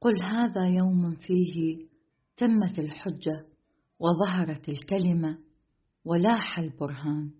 قل 0.00 0.22
هذا 0.22 0.66
يوم 0.66 1.14
فيه 1.14 1.86
تمت 2.36 2.78
الحجة 2.78 3.46
وظهرت 3.98 4.68
الكلمة 4.68 5.38
ولاح 6.04 6.58
البرهان. 6.58 7.30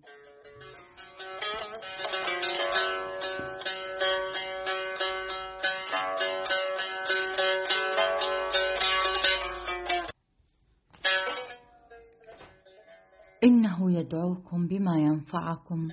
إنه 13.47 13.91
يدعوكم 13.91 14.67
بما 14.67 14.97
ينفعكم 14.99 15.87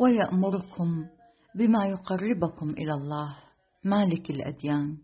ويأمركم 0.00 1.06
بما 1.54 1.86
يقربكم 1.86 2.70
إلى 2.70 2.94
الله. 2.94 3.36
مالك 3.84 4.30
الأديان. 4.30 4.98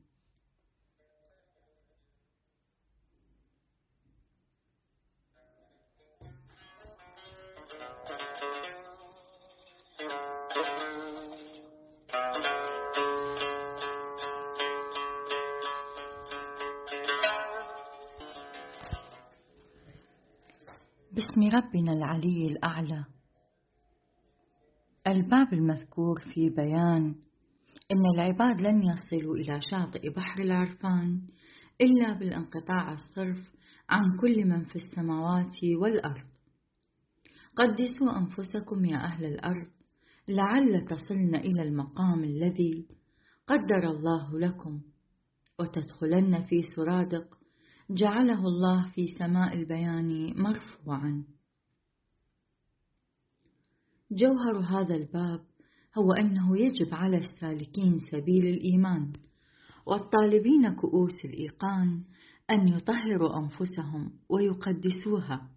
ربنا 21.66 21.92
العلي 21.92 22.46
الأعلى. 22.46 23.04
الباب 25.06 25.52
المذكور 25.52 26.20
في 26.20 26.50
بيان 26.50 27.14
إن 27.90 28.06
العباد 28.14 28.60
لن 28.60 28.82
يصلوا 28.82 29.36
إلى 29.36 29.60
شاطئ 29.70 30.10
بحر 30.10 30.42
العرفان 30.42 31.20
إلا 31.80 32.12
بالانقطاع 32.12 32.92
الصرف 32.92 33.52
عن 33.90 34.16
كل 34.20 34.44
من 34.44 34.64
في 34.64 34.76
السماوات 34.76 35.54
والأرض. 35.82 36.26
قدسوا 37.56 38.18
أنفسكم 38.18 38.84
يا 38.84 38.96
أهل 38.96 39.24
الأرض 39.24 39.68
لعل 40.28 40.86
تصلن 40.88 41.34
إلى 41.34 41.62
المقام 41.62 42.24
الذي 42.24 42.86
قدر 43.46 43.90
الله 43.90 44.38
لكم 44.38 44.80
وتدخلن 45.60 46.42
في 46.42 46.62
سرادق 46.76 47.38
جعله 47.90 48.40
الله 48.40 48.90
في 48.90 49.06
سماء 49.18 49.54
البيان 49.54 50.42
مرفوعا. 50.42 51.35
جوهر 54.10 54.58
هذا 54.58 54.94
الباب 54.94 55.40
هو 55.98 56.12
أنه 56.12 56.58
يجب 56.58 56.94
على 56.94 57.16
السالكين 57.16 57.98
سبيل 57.98 58.46
الإيمان 58.46 59.12
والطالبين 59.86 60.74
كؤوس 60.74 61.24
الإيقان 61.24 62.04
أن 62.50 62.68
يطهروا 62.68 63.38
أنفسهم 63.38 64.12
ويقدسوها 64.28 65.50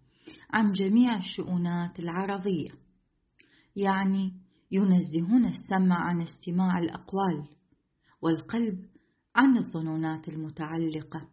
عن 0.50 0.72
جميع 0.72 1.16
الشؤونات 1.16 1.98
العرضية 1.98 2.68
يعني 3.76 4.32
ينزهون 4.70 5.46
السمع 5.46 5.96
عن 5.96 6.20
استماع 6.20 6.78
الأقوال 6.78 7.44
والقلب 8.22 8.86
عن 9.36 9.56
الظنونات 9.56 10.28
المتعلقة 10.28 11.28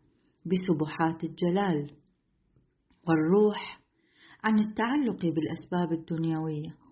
بسبحات 0.46 1.24
الجلال 1.24 1.92
والروح 3.08 3.80
عن 4.44 4.60
التعلق 4.60 5.26
بالأسباب 5.26 5.92
الدنيوية 5.92 6.87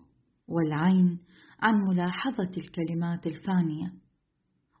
والعين 0.48 1.18
عن 1.60 1.74
ملاحظة 1.74 2.50
الكلمات 2.56 3.26
الفانية. 3.26 3.92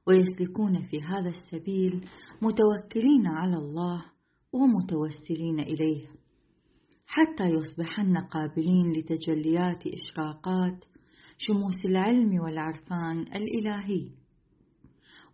ويسلكون 0.06 0.82
في 0.82 1.02
هذا 1.02 1.28
السبيل 1.28 2.08
متوكلين 2.42 3.26
على 3.26 3.56
الله 3.56 4.04
ومتوسلين 4.52 5.60
إليه 5.60 6.08
حتى 7.06 7.44
يصبحن 7.44 8.16
قابلين 8.16 8.92
لتجليات 8.92 9.82
إشراقات 9.86 10.84
شموس 11.38 11.84
العلم 11.84 12.40
والعرفان 12.40 13.20
الإلهي. 13.20 14.10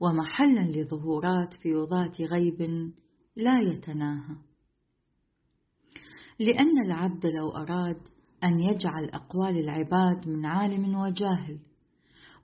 ومحلا 0.01 0.61
لظهورات 0.61 1.55
فيوضات 1.55 2.21
غيب 2.21 2.93
لا 3.37 3.61
يتناهى. 3.61 4.37
لأن 6.39 6.85
العبد 6.87 7.27
لو 7.27 7.51
أراد 7.51 8.09
أن 8.45 8.61
يجعل 8.61 9.05
أقوال 9.05 9.59
العباد 9.59 10.29
من 10.29 10.47
عالم 10.47 10.95
وجاهل 10.95 11.59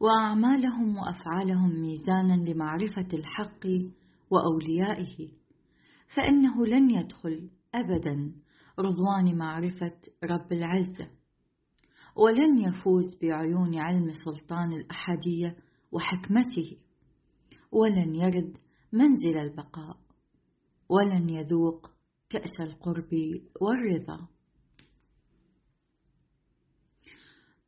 وأعمالهم 0.00 0.96
وأفعالهم 0.96 1.80
ميزانا 1.80 2.50
لمعرفة 2.50 3.08
الحق 3.12 3.66
وأوليائه 4.30 5.28
فإنه 6.16 6.66
لن 6.66 6.90
يدخل 6.90 7.50
أبدا 7.74 8.32
رضوان 8.78 9.38
معرفة 9.38 9.96
رب 10.24 10.52
العزة 10.52 11.08
ولن 12.16 12.58
يفوز 12.58 13.18
بعيون 13.22 13.78
علم 13.78 14.12
سلطان 14.24 14.72
الأحدية 14.72 15.56
وحكمته 15.92 16.76
ولن 17.72 18.14
يرد 18.14 18.58
منزل 18.92 19.38
البقاء 19.38 19.96
ولن 20.88 21.30
يذوق 21.30 21.90
كأس 22.30 22.60
القرب 22.60 23.10
والرضا. 23.60 24.28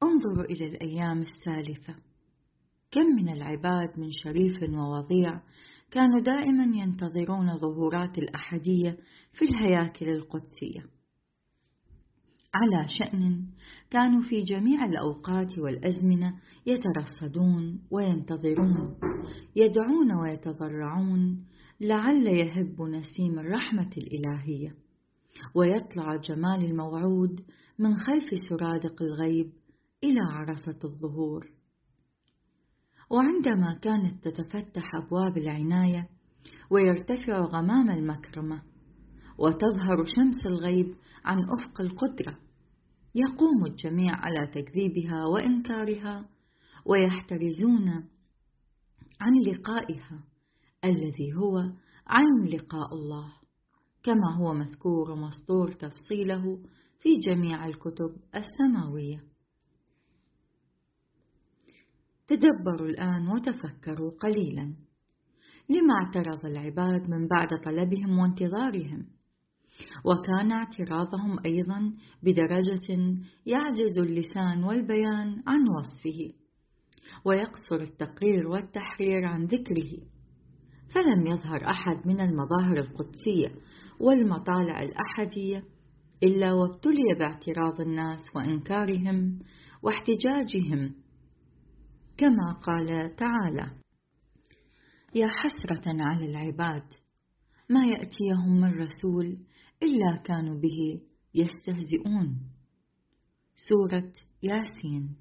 انظروا 0.03 0.45
إلى 0.45 0.67
الأيام 0.67 1.21
السالفة. 1.21 1.95
كم 2.91 3.07
من 3.17 3.29
العباد 3.29 3.99
من 3.99 4.09
شريف 4.13 4.63
ووضيع 4.63 5.41
كانوا 5.91 6.21
دائما 6.21 6.77
ينتظرون 6.77 7.57
ظهورات 7.57 8.19
الأحدية 8.19 8.99
في 9.33 9.45
الهياكل 9.45 10.09
القدسية. 10.09 10.81
على 12.55 12.87
شأن 12.89 13.47
كانوا 13.91 14.23
في 14.23 14.43
جميع 14.43 14.85
الأوقات 14.85 15.59
والأزمنة 15.59 16.35
يترصدون 16.67 17.83
وينتظرون 17.91 18.97
يدعون 19.57 20.13
ويتضرعون 20.13 21.45
لعل 21.81 22.27
يهب 22.27 22.83
نسيم 22.83 23.39
الرحمة 23.39 23.91
الإلهية. 23.97 24.75
ويطلع 25.55 26.17
جمال 26.17 26.65
الموعود 26.65 27.41
من 27.79 27.95
خلف 27.95 28.31
سرادق 28.49 29.03
الغيب 29.03 29.60
إلى 30.05 30.21
عرصة 30.21 30.79
الظهور. 30.85 31.51
وعندما 33.11 33.75
كانت 33.83 34.29
تتفتح 34.29 34.95
أبواب 34.95 35.39
العناية 35.39 36.09
ويرتفع 36.71 37.41
غمام 37.41 37.91
المكرمة 37.91 38.63
وتظهر 39.39 40.05
شمس 40.05 40.47
الغيب 40.47 40.95
عن 41.25 41.39
أفق 41.39 41.81
القدرة 41.81 42.39
يقوم 43.15 43.67
الجميع 43.67 44.15
على 44.17 44.47
تكذيبها 44.47 45.25
وإنكارها 45.27 46.29
ويحترزون 46.87 47.89
عن 49.21 49.33
لقائها 49.47 50.25
الذي 50.85 51.35
هو 51.35 51.59
عن 52.07 52.45
لقاء 52.53 52.95
الله 52.95 53.33
كما 54.03 54.37
هو 54.39 54.55
مذكور 54.55 55.11
ومسطور 55.11 55.73
تفصيله 55.73 56.63
في 57.01 57.09
جميع 57.27 57.67
الكتب 57.67 58.17
السماوية. 58.35 59.30
تدبروا 62.31 62.89
الآن 62.89 63.29
وتفكروا 63.29 64.11
قليلا. 64.11 64.75
لما 65.69 65.95
اعترض 65.95 66.47
العباد 66.47 67.11
من 67.11 67.29
بعد 67.29 67.49
طلبهم 67.65 68.19
وانتظارهم؟ 68.19 69.07
وكان 70.05 70.53
اعتراضهم 70.53 71.39
أيضا 71.47 71.93
بدرجة 72.23 73.19
يعجز 73.47 73.99
اللسان 73.99 74.65
والبيان 74.65 75.43
عن 75.47 75.65
وصفه 75.69 76.33
ويقصر 77.25 77.81
التقرير 77.81 78.49
والتحرير 78.49 79.25
عن 79.25 79.45
ذكره. 79.45 79.93
فلم 80.95 81.27
يظهر 81.27 81.65
أحد 81.71 82.07
من 82.07 82.21
المظاهر 82.21 82.79
القدسية 82.79 83.55
والمطالع 84.01 84.83
الأحدية 84.83 85.65
إلا 86.23 86.53
وابتلي 86.53 87.15
باعتراض 87.19 87.81
الناس 87.81 88.21
وإنكارهم 88.35 89.39
واحتجاجهم 89.83 90.95
كما 92.21 92.53
قال 92.53 93.17
تعالى. 93.17 93.71
يا 95.15 95.29
حسرة 95.29 95.83
على 95.87 96.31
العباد 96.31 96.83
ما 97.71 97.87
يأتيهم 97.87 98.61
من 98.61 98.83
رسول 98.83 99.39
إلا 99.83 100.17
كانوا 100.25 100.61
به 100.61 101.01
يستهزئون. 101.35 102.41
سورة 103.69 104.13
ياسين. 104.43 105.17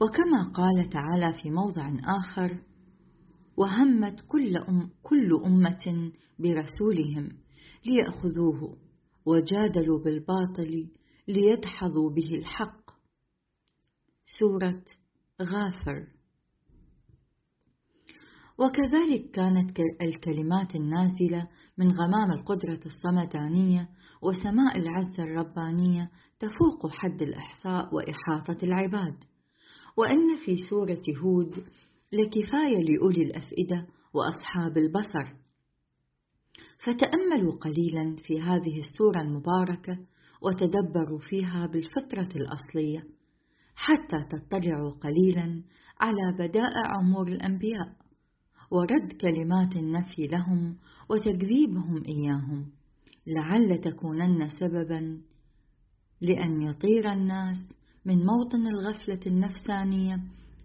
وكما 0.00 0.42
قال 0.54 0.88
تعالى 0.88 1.32
في 1.42 1.50
موضع 1.50 1.92
آخر 2.18 2.62
وهمت 3.56 4.20
كل, 4.28 4.56
أم 4.56 4.90
كل 5.02 5.40
أمة 5.44 6.12
برسولهم 6.38 7.28
ليأخذوه 7.86 8.76
وجادلوا 9.26 10.04
بالباطل 10.04 10.88
ليدحضوا 11.28 12.10
به 12.10 12.34
الحق. 12.34 12.81
سورة 14.24 14.82
غافر. 15.42 16.06
وكذلك 18.58 19.30
كانت 19.30 19.78
الكلمات 20.02 20.74
النازلة 20.74 21.48
من 21.78 21.90
غمام 21.90 22.32
القدرة 22.32 22.80
الصمدانية 22.86 23.88
وسماء 24.22 24.78
العزة 24.78 25.22
الربانية 25.22 26.10
تفوق 26.38 26.90
حد 26.90 27.22
الإحصاء 27.22 27.94
وإحاطة 27.94 28.58
العباد. 28.62 29.24
وإن 29.96 30.36
في 30.44 30.56
سورة 30.70 31.02
هود 31.18 31.64
لكفاية 32.12 32.82
لأولي 32.82 33.22
الأفئدة 33.22 33.86
وأصحاب 34.14 34.78
البصر. 34.78 35.34
فتأملوا 36.84 37.52
قليلا 37.52 38.16
في 38.16 38.40
هذه 38.40 38.78
السورة 38.78 39.20
المباركة 39.20 39.98
وتدبروا 40.42 41.18
فيها 41.18 41.66
بالفطرة 41.66 42.28
الأصلية 42.36 43.04
حتى 43.74 44.24
تطلعوا 44.30 44.90
قليلا 44.90 45.62
على 46.00 46.32
بدائع 46.38 47.00
أمور 47.00 47.28
الأنبياء 47.28 47.96
ورد 48.70 49.12
كلمات 49.20 49.76
النفي 49.76 50.26
لهم 50.26 50.76
وتكذيبهم 51.10 52.04
إياهم 52.04 52.72
لعل 53.26 53.80
تكونن 53.80 54.48
سببا 54.48 55.22
لأن 56.20 56.62
يطير 56.62 57.12
الناس 57.12 57.58
من 58.04 58.26
موطن 58.26 58.66
الغفلة 58.66 59.20
النفسانية 59.26 60.14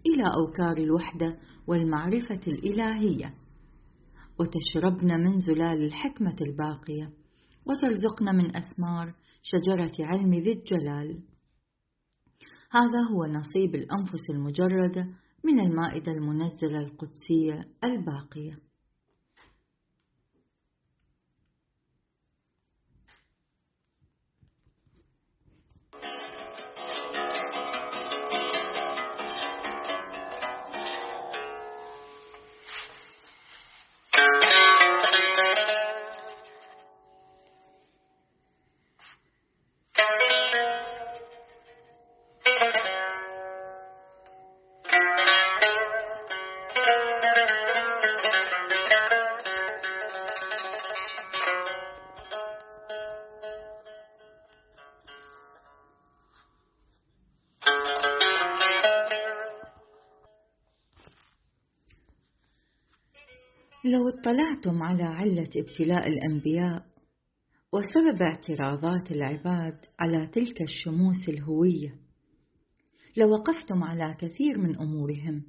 إلى 0.06 0.24
أوكار 0.36 0.76
الوحدة 0.76 1.38
والمعرفة 1.66 2.40
الإلهية. 2.46 3.34
وتشربن 4.40 5.20
من 5.20 5.38
زلال 5.38 5.84
الحكمة 5.84 6.36
الباقية 6.40 7.10
وترزقن 7.66 8.36
من 8.36 8.56
أثمار 8.56 9.14
شجرة 9.42 9.92
علم 10.06 10.34
ذي 10.34 10.52
الجلال. 10.52 11.22
هذا 12.70 13.00
هو 13.12 13.26
نصيب 13.26 13.74
الأنفس 13.74 14.30
المجردة 14.30 15.06
من 15.44 15.60
المائدة 15.60 16.12
المنزلة 16.12 16.80
القدسية 16.80 17.68
الباقية. 17.84 18.67
اطلعتم 64.28 64.82
على 64.82 65.02
علة 65.02 65.48
ابتلاء 65.56 66.08
الأنبياء 66.08 66.86
وسبب 67.72 68.22
اعتراضات 68.22 69.10
العباد 69.10 69.76
على 70.00 70.26
تلك 70.26 70.62
الشموس 70.62 71.28
الهوية. 71.28 71.94
لوقفتم 73.16 73.84
على 73.84 74.16
كثير 74.18 74.58
من 74.58 74.76
أمورهم. 74.78 75.42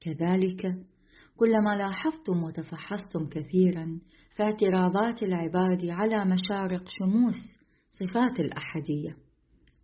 كذلك 0.00 0.76
كلما 1.36 1.76
لاحظتم 1.76 2.42
وتفحصتم 2.42 3.28
كثيرا 3.28 4.00
في 4.36 4.42
اعتراضات 4.42 5.22
العباد 5.22 5.84
على 5.84 6.24
مشارق 6.24 6.84
شموس 6.88 7.40
صفات 7.90 8.40
الأحدية. 8.40 9.16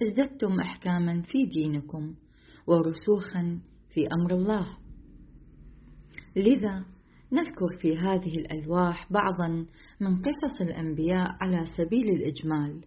ازددتم 0.03 0.61
إحكاما 0.61 1.23
في 1.23 1.47
دينكم 1.47 2.15
ورسوخا 2.67 3.61
في 3.95 4.09
أمر 4.21 4.35
الله. 4.35 4.79
لذا 6.37 6.96
نذكر 7.33 7.77
في 7.81 7.97
هذه 7.97 8.39
الألواح 8.39 9.13
بعضا 9.13 9.49
من 10.01 10.23
قصص 10.23 10.61
الأنبياء 10.61 11.29
على 11.41 11.65
سبيل 11.77 12.09
الإجمال 12.09 12.81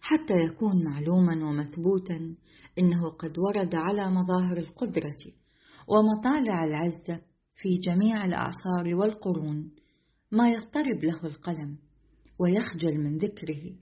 حتى 0.00 0.34
يكون 0.34 0.84
معلوما 0.84 1.48
ومثبوتا 1.48 2.34
إنه 2.78 3.10
قد 3.10 3.38
ورد 3.38 3.74
على 3.74 4.10
مظاهر 4.10 4.58
القدرة 4.58 5.16
ومطالع 5.88 6.64
العزة 6.64 7.20
في 7.54 7.68
جميع 7.84 8.24
الأعصار 8.24 8.94
والقرون 8.94 9.70
ما 10.32 10.50
يضطرب 10.50 11.04
له 11.04 11.24
القلم 11.24 11.78
ويخجل 12.38 12.98
من 12.98 13.18
ذكره. 13.18 13.76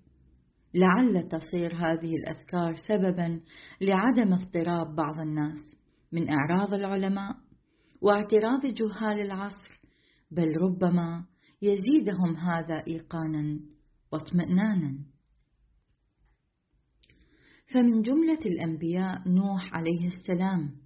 لعل 0.75 1.29
تصير 1.29 1.75
هذه 1.75 2.13
الأذكار 2.15 2.75
سببا 2.89 3.41
لعدم 3.81 4.33
اضطراب 4.33 4.95
بعض 4.97 5.21
الناس 5.21 5.59
من 6.13 6.31
إعراض 6.31 6.75
العلماء 6.75 7.37
واعتراض 8.01 8.61
جهال 8.67 9.21
العصر 9.21 9.76
بل 10.31 10.57
ربما 10.57 11.27
يزيدهم 11.63 12.37
هذا 12.37 12.87
إيقانا 12.87 13.61
واطمئنانا. 14.13 14.99
فمن 17.75 18.03
جملة 18.03 18.39
الأنبياء 18.47 19.29
نوح 19.29 19.75
عليه 19.75 20.07
السلام 20.07 20.77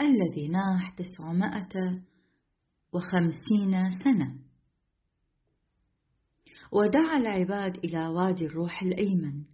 الذي 0.00 0.48
ناح 0.48 0.90
تسعمائة 0.90 2.02
وخمسين 2.92 3.90
سنة. 4.04 4.38
ودعا 6.72 7.16
العباد 7.16 7.76
إلى 7.76 8.06
وادي 8.06 8.46
الروح 8.46 8.82
الأيمن 8.82 9.44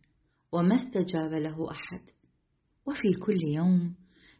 وما 0.52 0.74
استجاب 0.74 1.32
له 1.32 1.70
أحد. 1.70 2.00
وفي 2.86 3.12
كل 3.26 3.44
يوم 3.44 3.94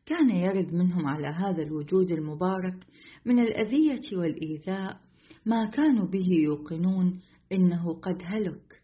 كان 0.08 0.30
يرد 0.30 0.74
منهم 0.74 1.06
على 1.06 1.26
هذا 1.26 1.62
الوجود 1.62 2.10
المبارك 2.10 2.86
من 3.24 3.38
الأذية 3.38 4.16
والإيذاء 4.16 5.00
ما 5.46 5.64
كانوا 5.64 6.06
به 6.06 6.28
يوقنون 6.30 7.20
إنه 7.52 7.94
قد 7.94 8.22
هلك. 8.24 8.82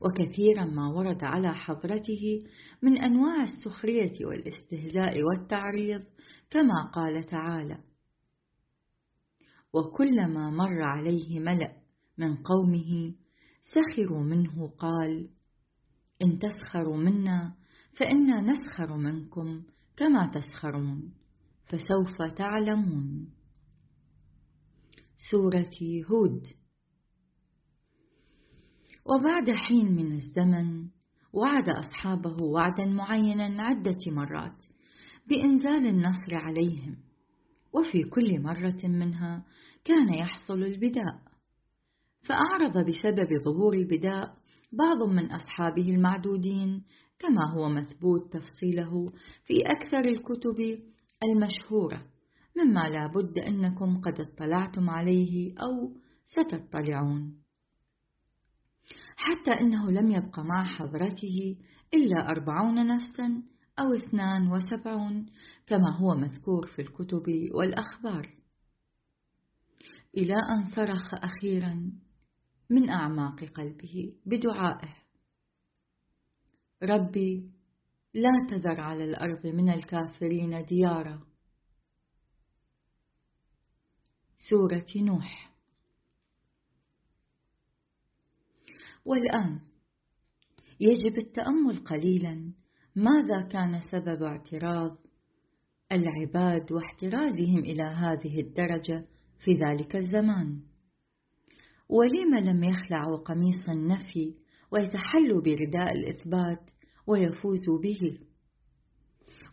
وكثيرا 0.00 0.64
ما 0.64 0.88
ورد 0.88 1.24
على 1.24 1.54
حضرته 1.54 2.44
من 2.82 2.98
أنواع 2.98 3.42
السخرية 3.42 4.26
والاستهزاء 4.26 5.22
والتعريض 5.22 6.02
كما 6.50 6.90
قال 6.94 7.24
تعالى 7.24 7.78
وكلما 9.72 10.50
مر 10.50 10.82
عليه 10.82 11.40
ملأ 11.40 11.72
من 12.18 12.36
قومه 12.36 13.14
سخروا 13.60 14.22
منه 14.22 14.68
قال 14.68 15.28
إن 16.22 16.38
تسخروا 16.38 16.96
منا 16.96 17.54
فإنا 17.98 18.40
نسخر 18.40 18.96
منكم 18.96 19.62
كما 19.96 20.30
تسخرون 20.34 21.12
فسوف 21.66 22.34
تعلمون. 22.36 23.28
سورة 25.30 26.04
هود. 26.10 26.46
وبعد 29.06 29.50
حين 29.50 29.92
من 29.96 30.12
الزمن 30.12 30.88
وعد 31.32 31.68
أصحابه 31.68 32.42
وعدا 32.42 32.84
معينا 32.84 33.62
عدة 33.62 33.98
مرات 34.06 34.62
بإنزال 35.28 35.86
النصر 35.86 36.34
عليهم 36.34 36.96
وفي 37.72 38.02
كل 38.02 38.42
مرة 38.42 38.80
منها 38.84 39.44
كان 39.84 40.14
يحصل 40.14 40.62
البداء. 40.62 41.22
فأعرض 42.22 42.78
بسبب 42.78 43.28
ظهور 43.44 43.74
البداء 43.74 44.36
بعض 44.72 45.02
من 45.02 45.32
أصحابه 45.32 45.90
المعدودين 45.90 46.84
كما 47.18 47.52
هو 47.54 47.68
مثبوت 47.68 48.32
تفصيله 48.32 49.12
في 49.44 49.54
أكثر 49.66 50.00
الكتب 50.00 50.80
المشهورة 51.24 52.06
مما 52.56 52.88
لا 52.88 53.06
بد 53.06 53.38
أنكم 53.38 54.00
قد 54.00 54.20
اطلعتم 54.20 54.90
عليه 54.90 55.54
أو 55.58 55.96
ستطلعون. 56.24 57.42
حتى 59.16 59.50
أنه 59.60 59.90
لم 59.90 60.10
يبق 60.10 60.38
مع 60.40 60.64
حضرته 60.64 61.56
إلا 61.94 62.28
أربعون 62.30 62.86
نفسا 62.86 63.42
أو 63.78 63.94
اثنان 63.94 64.52
وسبعون 64.52 65.26
كما 65.66 65.96
هو 65.96 66.14
مذكور 66.14 66.66
في 66.66 66.82
الكتب 66.82 67.24
والأخبار. 67.54 68.34
إلى 70.16 70.34
أن 70.34 70.64
صرخ 70.76 71.14
أخيرا 71.14 71.92
من 72.70 72.90
أعماق 72.90 73.44
قلبه 73.44 74.14
بدعائه. 74.26 75.05
ربي 76.82 77.50
لا 78.14 78.30
تذر 78.50 78.80
على 78.80 79.04
الأرض 79.04 79.46
من 79.46 79.68
الكافرين 79.68 80.64
ديارا. 80.64 81.20
سورة 84.50 84.86
نوح. 84.96 85.52
والآن 89.04 89.60
يجب 90.80 91.18
التأمل 91.18 91.84
قليلا 91.84 92.52
ماذا 92.96 93.40
كان 93.40 93.80
سبب 93.80 94.22
اعتراض 94.22 94.98
العباد 95.92 96.72
واحترازهم 96.72 97.58
إلى 97.58 97.82
هذه 97.82 98.40
الدرجة 98.40 99.06
في 99.44 99.52
ذلك 99.54 99.96
الزمان. 99.96 100.62
ولم 101.88 102.38
لم 102.38 102.64
يخلعوا 102.64 103.16
قميص 103.16 103.68
النفي 103.68 104.34
ويتحلوا 104.72 105.42
برداء 105.42 105.92
الإثبات 105.92 106.70
ويفوزوا 107.06 107.78
به. 107.78 108.18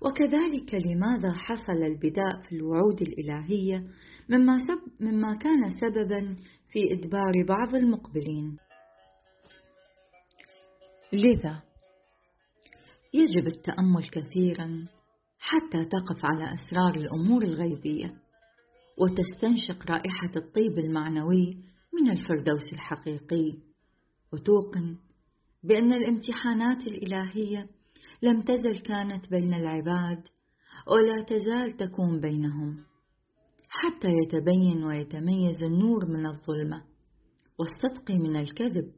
وكذلك 0.02 0.74
لماذا 0.74 1.34
حصل 1.34 1.84
البداء 1.84 2.42
في 2.42 2.56
الوعود 2.56 3.02
الإلهية 3.02 3.88
مما, 4.30 4.58
سب 4.58 5.04
مما 5.04 5.36
كان 5.38 5.70
سببا 5.82 6.36
في 6.70 6.94
إدبار 6.94 7.44
بعض 7.48 7.76
المقبلين؟ 7.76 8.58
لذا 11.14 11.62
يجب 13.14 13.48
التأمل 13.48 14.10
كثيرا 14.10 14.86
حتى 15.40 15.86
تقف 15.86 16.26
على 16.26 16.54
أسرار 16.54 16.96
الأمور 16.96 17.44
الغيبية 17.44 18.14
وتستنشق 19.02 19.92
رائحة 19.92 20.32
الطيب 20.36 20.80
المعنوي 20.80 21.58
من 21.94 22.12
الفردوس 22.12 22.74
الحقيقي. 22.74 23.73
وتوقن 24.34 24.98
بأن 25.64 25.94
الامتحانات 25.94 26.88
الإلهية 26.88 27.70
لم 28.22 28.42
تزل 28.42 28.80
كانت 28.80 29.30
بين 29.30 29.54
العباد 29.54 30.28
ولا 30.88 31.22
تزال 31.22 31.78
تكون 31.78 32.20
بينهم 32.20 32.84
حتى 33.70 34.08
يتبين 34.08 34.84
ويتميز 34.84 35.64
النور 35.64 36.06
من 36.06 36.26
الظلمة 36.26 36.84
والصدق 37.60 38.12
من 38.12 38.36
الكذب 38.36 38.94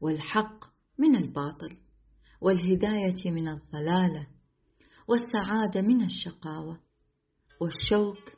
والحق 0.00 0.64
من 0.98 1.16
الباطل 1.16 1.76
والهداية 2.40 3.30
من 3.30 3.48
الضلالة 3.48 4.26
والسعادة 5.08 5.80
من 5.80 6.04
الشقاوة 6.04 6.80
والشوك 7.60 8.32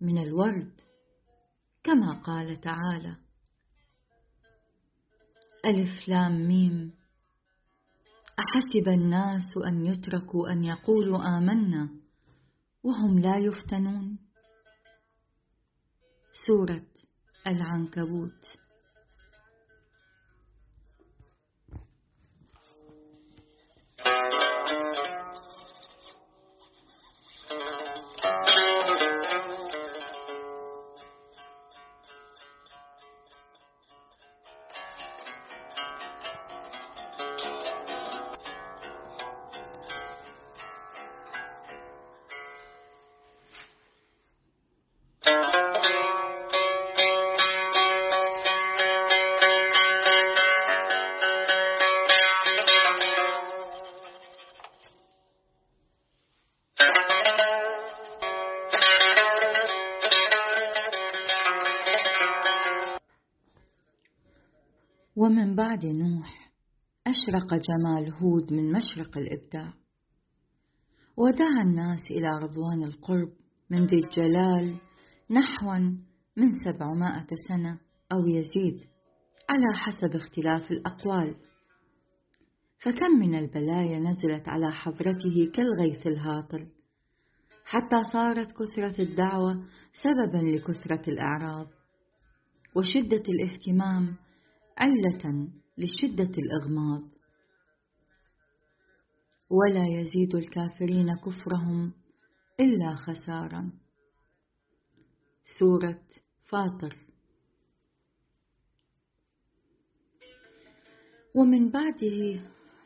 من 0.00 0.18
الورد 0.18 0.80
كما 1.84 2.22
قال 2.22 2.60
تعالى 2.60 3.16
ألف 5.66 6.08
لام 6.08 6.48
ميم. 6.48 6.92
أحسب 8.38 8.88
الناس 8.88 9.56
أن 9.66 9.86
يتركوا 9.86 10.52
أن 10.52 10.64
يقولوا 10.64 11.38
آمنا 11.38 11.88
وهم 12.84 13.18
لا 13.18 13.36
يفتنون. 13.36 14.18
سورة 16.46 16.86
العنكبوت. 17.46 18.59
أشرق 67.40 67.54
جمال 67.54 68.12
هود 68.12 68.52
من 68.52 68.72
مشرق 68.72 69.18
الإبداع. 69.18 69.74
ودعا 71.16 71.62
الناس 71.62 72.00
إلى 72.10 72.28
رضوان 72.28 72.82
القرب 72.82 73.32
من 73.70 73.86
ذي 73.86 73.96
الجلال 73.96 74.76
نحوا 75.30 75.78
من 76.36 76.50
سبعمائة 76.64 77.26
سنة 77.48 77.78
أو 78.12 78.26
يزيد 78.26 78.80
على 79.48 79.74
حسب 79.74 80.16
اختلاف 80.16 80.70
الأقوال. 80.70 81.34
فكم 82.82 83.18
من 83.20 83.34
البلايا 83.34 83.98
نزلت 83.98 84.48
على 84.48 84.72
حضرته 84.72 85.50
كالغيث 85.54 86.06
الهاطل 86.06 86.66
حتى 87.64 88.02
صارت 88.12 88.52
كثرة 88.52 89.02
الدعوة 89.02 89.64
سببا 90.02 90.38
لكثرة 90.38 91.10
الأعراض. 91.10 91.66
وشدة 92.76 93.22
الاهتمام 93.28 94.16
علة 94.78 95.48
لشدة 95.78 96.32
الإغماض. 96.38 97.19
ولا 99.50 99.86
يزيد 99.86 100.34
الكافرين 100.34 101.14
كفرهم 101.14 101.92
إلا 102.60 102.94
خسارا. 102.94 103.72
سورة 105.58 106.02
فاطر. 106.48 106.96
ومن 111.34 111.70
بعده 111.70 112.40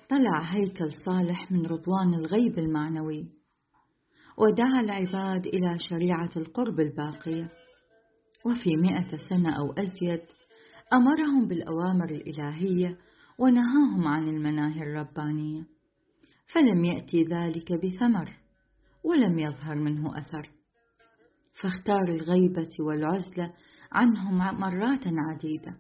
طلع 0.09 0.43
هيكل 0.43 0.93
صالح 1.05 1.53
من 1.53 1.67
رضوان 1.67 2.15
الغيب 2.15 2.59
المعنوي 2.59 3.29
ودعا 4.39 4.81
العباد 4.81 5.47
إلى 5.47 5.79
شريعة 5.79 6.31
القرب 6.37 6.81
الباقية. 6.81 7.49
وفي 8.47 8.77
مئة 8.77 9.17
سنة 9.29 9.59
أو 9.59 9.73
أزيد 9.73 10.21
أمرهم 10.93 11.49
بالأوامر 11.49 12.11
الإلهية 12.11 12.99
ونهاهم 13.39 14.09
عن 14.09 14.29
المناهي 14.29 14.81
الربانية. 14.81 15.74
فلم 16.47 16.85
يأتي 16.85 17.25
ذلك 17.25 17.73
بثمر 17.73 18.37
ولم 19.05 19.39
يظهر 19.39 19.75
منه 19.75 20.19
أثر. 20.19 20.51
فاختار 21.63 22.09
الغيبة 22.09 22.71
والعزلة 22.81 23.53
عنهم 23.93 24.39
مرات 24.61 25.03
عديدة 25.07 25.77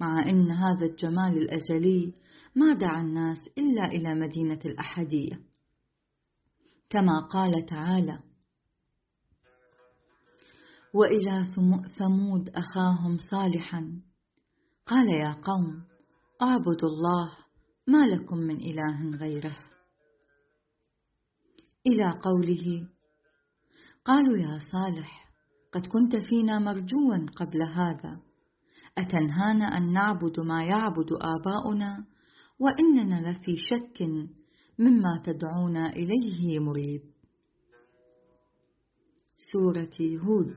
مع 0.00 0.30
أن 0.30 0.50
هذا 0.50 0.86
الجمال 0.86 1.38
الأزلي 1.38 2.14
ما 2.56 2.74
دعا 2.74 3.00
الناس 3.00 3.38
إلا 3.58 3.84
إلى 3.84 4.14
مدينة 4.14 4.60
الأحدية. 4.64 5.40
كما 6.90 7.20
قال 7.20 7.66
تعالى 7.66 8.18
وإلى 10.94 11.44
ثمود 11.98 12.48
أخاهم 12.48 13.18
صالحا. 13.30 14.02
قال 14.86 15.08
يا 15.08 15.32
قوم 15.32 15.84
أعبدوا 16.42 16.88
الله 16.88 17.41
ما 17.86 18.06
لكم 18.06 18.38
من 18.38 18.56
إله 18.56 19.16
غيره؟ 19.16 19.56
إلى 21.86 22.18
قوله 22.22 22.88
قالوا 24.04 24.38
يا 24.38 24.58
صالح 24.72 25.32
قد 25.72 25.86
كنت 25.86 26.16
فينا 26.16 26.58
مرجوا 26.58 27.26
قبل 27.36 27.62
هذا. 27.62 28.20
أتنهانا 28.98 29.64
أن 29.64 29.92
نعبد 29.92 30.40
ما 30.40 30.64
يعبد 30.64 31.12
آباؤنا؟ 31.12 32.06
وإننا 32.58 33.30
لفي 33.30 33.56
شك 33.56 34.02
مما 34.78 35.22
تدعونا 35.24 35.90
إليه 35.90 36.58
مريب. 36.58 37.02
سورة 39.52 40.18
هود. 40.24 40.56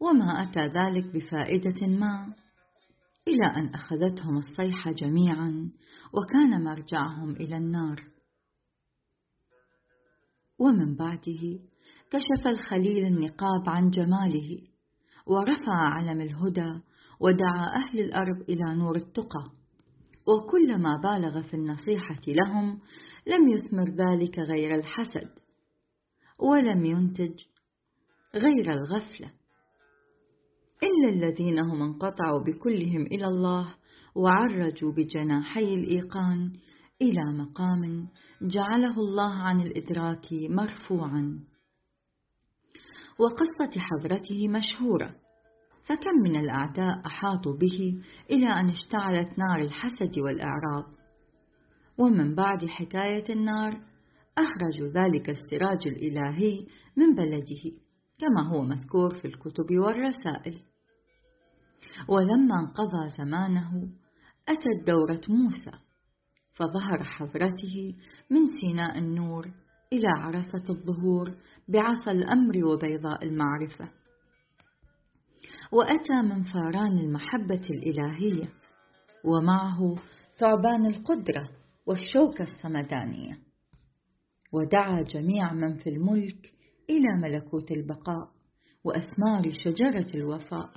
وما 0.00 0.42
أتى 0.42 0.66
ذلك 0.66 1.04
بفائدة 1.04 1.86
ما؟ 1.86 2.45
إلى 3.28 3.46
أن 3.46 3.74
أخذتهم 3.74 4.36
الصيحة 4.36 4.92
جميعا 4.92 5.70
وكان 6.12 6.64
مرجعهم 6.64 7.30
إلى 7.30 7.56
النار. 7.56 8.04
ومن 10.58 10.96
بعده 10.96 11.58
كشف 12.10 12.46
الخليل 12.46 13.04
النقاب 13.04 13.68
عن 13.68 13.90
جماله 13.90 14.58
ورفع 15.26 15.74
علم 15.74 16.20
الهدى 16.20 16.80
ودعا 17.20 17.76
أهل 17.76 18.00
الأرض 18.00 18.40
إلى 18.48 18.74
نور 18.74 18.96
التقى. 18.96 19.50
وكلما 20.26 20.96
بالغ 20.96 21.42
في 21.42 21.54
النصيحة 21.54 22.20
لهم 22.28 22.80
لم 23.26 23.48
يثمر 23.48 23.90
ذلك 23.90 24.38
غير 24.38 24.74
الحسد 24.74 25.30
ولم 26.38 26.84
ينتج 26.84 27.44
غير 28.34 28.72
الغفلة. 28.72 29.30
إلا 30.82 31.08
الذين 31.08 31.58
هم 31.58 31.82
انقطعوا 31.82 32.44
بكلهم 32.44 33.06
إلى 33.06 33.26
الله 33.26 33.74
وعرجوا 34.14 34.92
بجناحي 34.92 35.74
الإيقان 35.74 36.52
إلى 37.02 37.38
مقام 37.38 38.08
جعله 38.42 38.94
الله 38.94 39.34
عن 39.34 39.60
الإدراك 39.60 40.32
مرفوعا. 40.32 41.40
وقصة 43.18 43.80
حضرته 43.80 44.48
مشهورة. 44.48 45.14
فكم 45.84 46.22
من 46.24 46.36
الأعداء 46.36 47.06
أحاطوا 47.06 47.56
به 47.56 48.02
إلى 48.30 48.46
أن 48.46 48.68
اشتعلت 48.68 49.38
نار 49.38 49.60
الحسد 49.60 50.18
والإعراض. 50.18 50.84
ومن 51.98 52.34
بعد 52.34 52.66
حكاية 52.66 53.24
النار 53.30 53.80
أخرجوا 54.38 54.88
ذلك 54.88 55.30
السراج 55.30 55.86
الإلهي 55.86 56.66
من 56.96 57.14
بلده. 57.14 57.85
كما 58.18 58.48
هو 58.48 58.62
مذكور 58.62 59.14
في 59.14 59.24
الكتب 59.24 59.78
والرسائل. 59.78 60.62
ولما 62.08 62.60
انقضى 62.60 63.08
زمانه 63.18 63.88
أتت 64.48 64.86
دورة 64.86 65.20
موسى 65.28 65.72
فظهر 66.52 67.04
حضرته 67.04 67.94
من 68.30 68.46
سيناء 68.60 68.98
النور 68.98 69.50
إلى 69.92 70.08
عرصة 70.08 70.64
الظهور 70.70 71.34
بعصا 71.68 72.10
الأمر 72.10 72.64
وبيضاء 72.64 73.24
المعرفة. 73.24 73.88
وأتى 75.72 76.22
من 76.22 76.42
فاران 76.42 76.98
المحبة 76.98 77.66
الإلهية 77.70 78.48
ومعه 79.24 79.96
ثعبان 80.38 80.86
القدرة 80.86 81.48
والشوكة 81.86 82.42
السمدانية. 82.42 83.38
ودعا 84.52 85.02
جميع 85.02 85.52
من 85.52 85.76
في 85.76 85.90
الملك 85.90 86.55
إلى 86.90 87.22
ملكوت 87.22 87.70
البقاء 87.70 88.28
وأثمار 88.84 89.52
شجرة 89.52 90.06
الوفاء. 90.14 90.70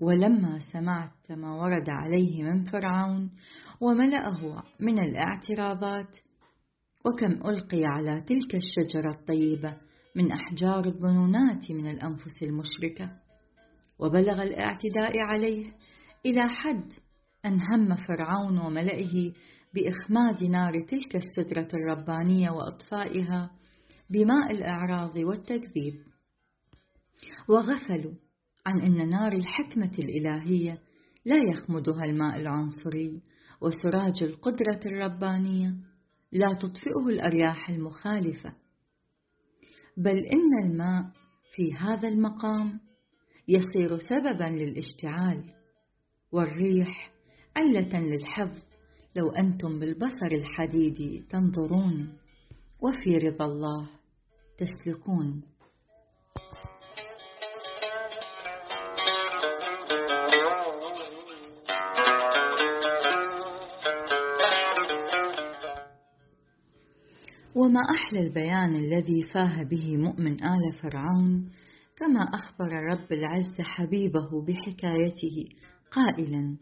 ولما 0.00 0.58
سمعت 0.72 1.32
ما 1.32 1.54
ورد 1.54 1.88
عليه 1.88 2.42
من 2.42 2.64
فرعون 2.64 3.30
وملأه 3.80 4.62
من 4.80 4.98
الاعتراضات 4.98 6.16
وكم 7.06 7.32
ألقي 7.48 7.84
على 7.84 8.20
تلك 8.20 8.54
الشجرة 8.54 9.10
الطيبة 9.10 9.76
من 10.16 10.32
أحجار 10.32 10.84
الظنونات 10.86 11.70
من 11.70 11.90
الأنفس 11.90 12.42
المشركة. 12.42 13.10
وبلغ 13.98 14.42
الاعتداء 14.42 15.18
عليه 15.18 15.72
إلى 16.26 16.48
حد 16.48 16.92
أن 17.46 17.60
هم 17.72 17.96
فرعون 17.96 18.58
وملئه 18.58 19.32
بإخماد 19.74 20.44
نار 20.44 20.80
تلك 20.80 21.16
السدرة 21.16 21.68
الربانية 21.74 22.50
وإطفائها 22.50 23.50
بماء 24.10 24.54
الإعراض 24.54 25.16
والتكذيب. 25.16 25.94
وغفلوا 27.48 28.14
عن 28.66 28.80
أن 28.80 29.08
نار 29.08 29.32
الحكمة 29.32 29.92
الإلهية 29.98 30.78
لا 31.24 31.36
يخمدها 31.50 32.04
الماء 32.04 32.40
العنصري 32.40 33.22
وسراج 33.60 34.22
القدرة 34.22 34.80
الربانية 34.86 35.74
لا 36.32 36.52
تطفئه 36.52 37.08
الأرياح 37.08 37.70
المخالفة. 37.70 38.52
بل 39.96 40.18
إن 40.18 40.64
الماء 40.64 41.10
في 41.54 41.74
هذا 41.74 42.08
المقام 42.08 42.80
يصير 43.48 43.98
سببا 43.98 44.44
للاشتعال 44.44 45.44
والريح 46.32 47.12
علة 47.56 48.00
للحفظ 48.00 48.62
لو 49.16 49.30
أنتم 49.30 49.78
بالبصر 49.78 50.26
الحديد 50.26 51.24
تنظرون. 51.30 52.18
وفي 52.80 53.18
رضا 53.18 53.44
الله. 53.44 53.97
تسلكون. 54.58 55.42
وما 67.54 67.80
أحلى 67.80 68.20
البيان 68.20 68.74
الذي 68.74 69.22
فاه 69.22 69.62
به 69.62 69.96
مؤمن 69.96 70.44
آل 70.44 70.72
فرعون 70.82 71.50
كما 71.96 72.20
أخبر 72.34 72.72
رب 72.72 73.12
العز 73.12 73.60
حبيبه 73.60 74.44
بحكايته 74.46 75.48
قائلا 75.90 76.56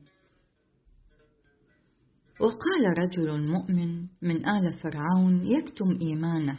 وقال 2.40 2.98
رجل 2.98 3.48
مؤمن 3.48 4.06
من 4.22 4.48
آل 4.48 4.72
فرعون 4.72 5.46
يكتم 5.46 5.98
إيمانه. 6.02 6.58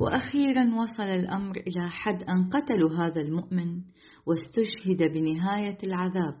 وأخيرا 0.00 0.74
وصل 0.74 1.02
الأمر 1.02 1.56
إلى 1.56 1.90
حد 1.90 2.22
أن 2.22 2.50
قتلوا 2.50 2.90
هذا 2.96 3.20
المؤمن 3.20 3.82
واستشهد 4.26 5.12
بنهاية 5.12 5.78
العذاب. 5.84 6.40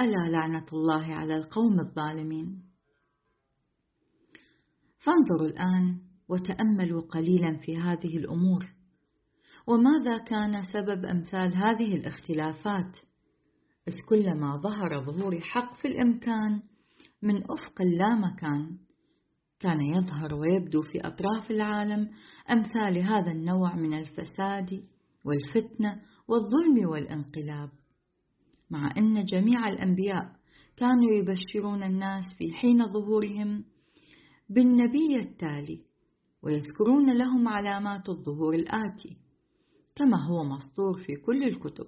ألا 0.00 0.30
لعنة 0.30 0.66
الله 0.72 1.14
على 1.14 1.36
القوم 1.36 1.80
الظالمين. 1.80 2.62
فانظروا 4.98 5.48
الآن 5.48 6.00
وتأملوا 6.28 7.02
قليلا 7.02 7.56
في 7.56 7.76
هذه 7.76 8.16
الأمور. 8.16 8.66
وماذا 9.66 10.18
كان 10.18 10.62
سبب 10.62 11.04
أمثال 11.04 11.56
هذه 11.56 11.96
الاختلافات؟ 11.96 12.96
إذ 13.88 13.94
كلما 14.08 14.56
ظهر 14.56 15.04
ظهور 15.04 15.40
حق 15.40 15.74
في 15.74 15.88
الإمكان 15.88 16.62
من 17.22 17.36
أفق 17.36 17.80
اللامكان. 17.80 18.78
كان 19.60 19.80
يظهر 19.80 20.34
ويبدو 20.34 20.82
في 20.82 21.00
أطراف 21.00 21.50
العالم 21.50 22.10
أمثال 22.50 22.98
هذا 22.98 23.32
النوع 23.32 23.76
من 23.76 23.94
الفساد 23.94 24.84
والفتنة 25.24 26.02
والظلم 26.28 26.88
والانقلاب. 26.88 27.70
مع 28.70 28.94
أن 28.98 29.24
جميع 29.24 29.68
الأنبياء 29.68 30.32
كانوا 30.76 31.12
يبشرون 31.12 31.82
الناس 31.82 32.24
في 32.38 32.52
حين 32.52 32.86
ظهورهم 32.86 33.64
بالنبي 34.48 35.16
التالي 35.16 35.84
ويذكرون 36.42 37.18
لهم 37.18 37.48
علامات 37.48 38.08
الظهور 38.08 38.54
الآتي 38.54 39.16
كما 39.96 40.26
هو 40.26 40.44
مسطور 40.44 40.98
في 41.06 41.16
كل 41.16 41.42
الكتب. 41.44 41.86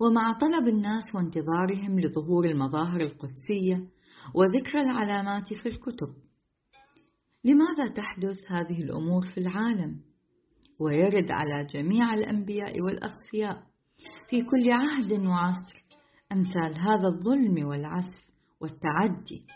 ومع 0.00 0.32
طلب 0.32 0.68
الناس 0.68 1.04
وانتظارهم 1.14 2.00
لظهور 2.00 2.44
المظاهر 2.44 3.00
القدسية 3.00 3.95
وذكر 4.34 4.80
العلامات 4.80 5.54
في 5.54 5.68
الكتب. 5.68 6.14
لماذا 7.44 7.94
تحدث 7.94 8.52
هذه 8.52 8.82
الأمور 8.82 9.26
في 9.26 9.38
العالم؟ 9.38 10.00
ويرد 10.80 11.30
على 11.30 11.64
جميع 11.64 12.14
الأنبياء 12.14 12.80
والأصفياء. 12.80 13.62
في 14.30 14.42
كل 14.42 14.72
عهد 14.72 15.12
وعصر 15.12 15.84
أمثال 16.32 16.78
هذا 16.78 17.08
الظلم 17.08 17.66
والعسف 17.66 18.24
والتعدي. 18.60 19.46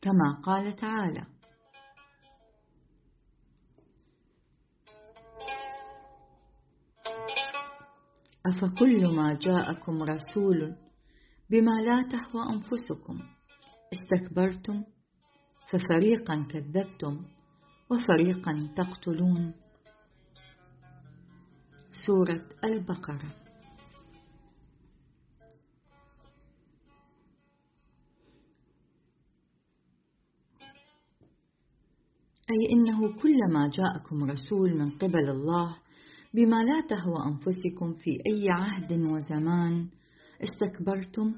كما 0.00 0.40
قال 0.42 0.76
تعالى 0.76 1.26
أفكل 8.46 9.16
ما 9.16 9.34
جاءكم 9.34 10.02
رسول 10.02 10.76
بما 11.50 11.80
لا 11.80 12.02
تهوى 12.02 12.42
أنفسكم. 12.50 13.18
استكبرتم 13.92 14.84
ففريقا 15.70 16.46
كذبتم 16.50 17.24
وفريقا 17.90 18.68
تقتلون. 18.76 19.54
سورة 22.06 22.46
البقرة. 22.64 23.42
أي 32.50 32.72
إنه 32.72 33.22
كلما 33.22 33.70
جاءكم 33.70 34.24
رسول 34.24 34.78
من 34.78 34.90
قبل 34.90 35.28
الله 35.28 35.76
بما 36.34 36.64
لا 36.64 36.80
تهوى 36.80 37.26
أنفسكم 37.26 37.94
في 37.94 38.10
أي 38.26 38.50
عهد 38.50 38.92
وزمان 38.92 39.88
استكبرتم 40.42 41.34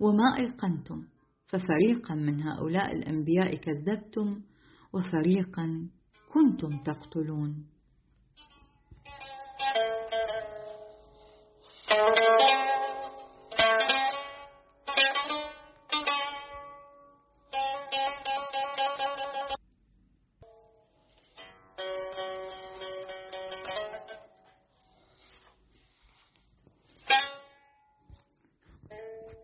وما 0.00 0.36
أيقنتم. 0.38 1.04
ففريقا 1.50 2.14
من 2.14 2.42
هؤلاء 2.42 2.96
الأنبياء 2.96 3.54
كذبتم 3.56 4.40
وفريقا 4.92 5.88
كنتم 6.32 6.82
تقتلون. 6.82 7.66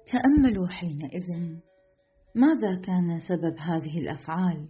تأملوا 0.06 0.68
حينئذ 0.68 1.30
ماذا 2.36 2.80
كان 2.80 3.20
سبب 3.28 3.58
هذه 3.58 3.98
الأفعال؟ 3.98 4.68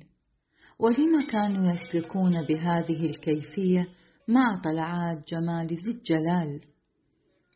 ولم 0.79 1.27
كانوا 1.31 1.73
يسلكون 1.73 2.43
بهذه 2.43 3.05
الكيفية 3.05 3.89
مع 4.29 4.61
طلعات 4.65 5.29
جمال 5.29 5.67
ذي 5.67 5.91
الجلال؟ 5.91 6.61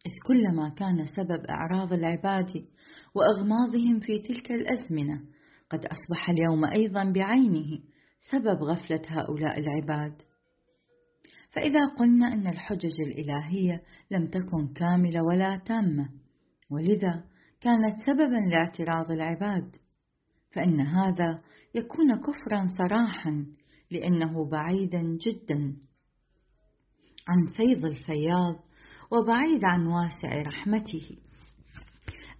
إذ 0.06 0.12
كلما 0.26 0.68
كان 0.68 1.06
سبب 1.06 1.44
إعراض 1.44 1.92
العباد 1.92 2.64
وإغماضهم 3.14 4.00
في 4.00 4.18
تلك 4.18 4.52
الأزمنة 4.52 5.20
قد 5.70 5.86
أصبح 5.86 6.30
اليوم 6.30 6.64
أيضا 6.64 7.12
بعينه 7.12 7.78
سبب 8.32 8.62
غفلة 8.62 9.02
هؤلاء 9.08 9.58
العباد. 9.58 10.22
فإذا 11.50 11.86
قلنا 11.98 12.32
أن 12.32 12.46
الحجج 12.46 13.00
الإلهية 13.00 13.82
لم 14.10 14.26
تكن 14.26 14.72
كاملة 14.74 15.22
ولا 15.22 15.56
تامة 15.56 16.08
ولذا 16.70 17.24
كانت 17.60 17.96
سببا 18.06 18.50
لاعتراض 18.50 19.10
العباد. 19.10 19.76
فإن 20.50 20.80
هذا 20.80 21.42
يكون 21.74 22.16
كفرا 22.16 22.66
صراحا 22.78 23.46
لأنه 23.90 24.50
بعيدا 24.50 25.02
جدا 25.02 25.76
عن 27.28 27.46
فيض 27.56 27.84
الفياض 27.84 28.64
وبعيد 29.10 29.64
عن 29.64 29.86
واسع 29.86 30.42
رحمته. 30.42 31.16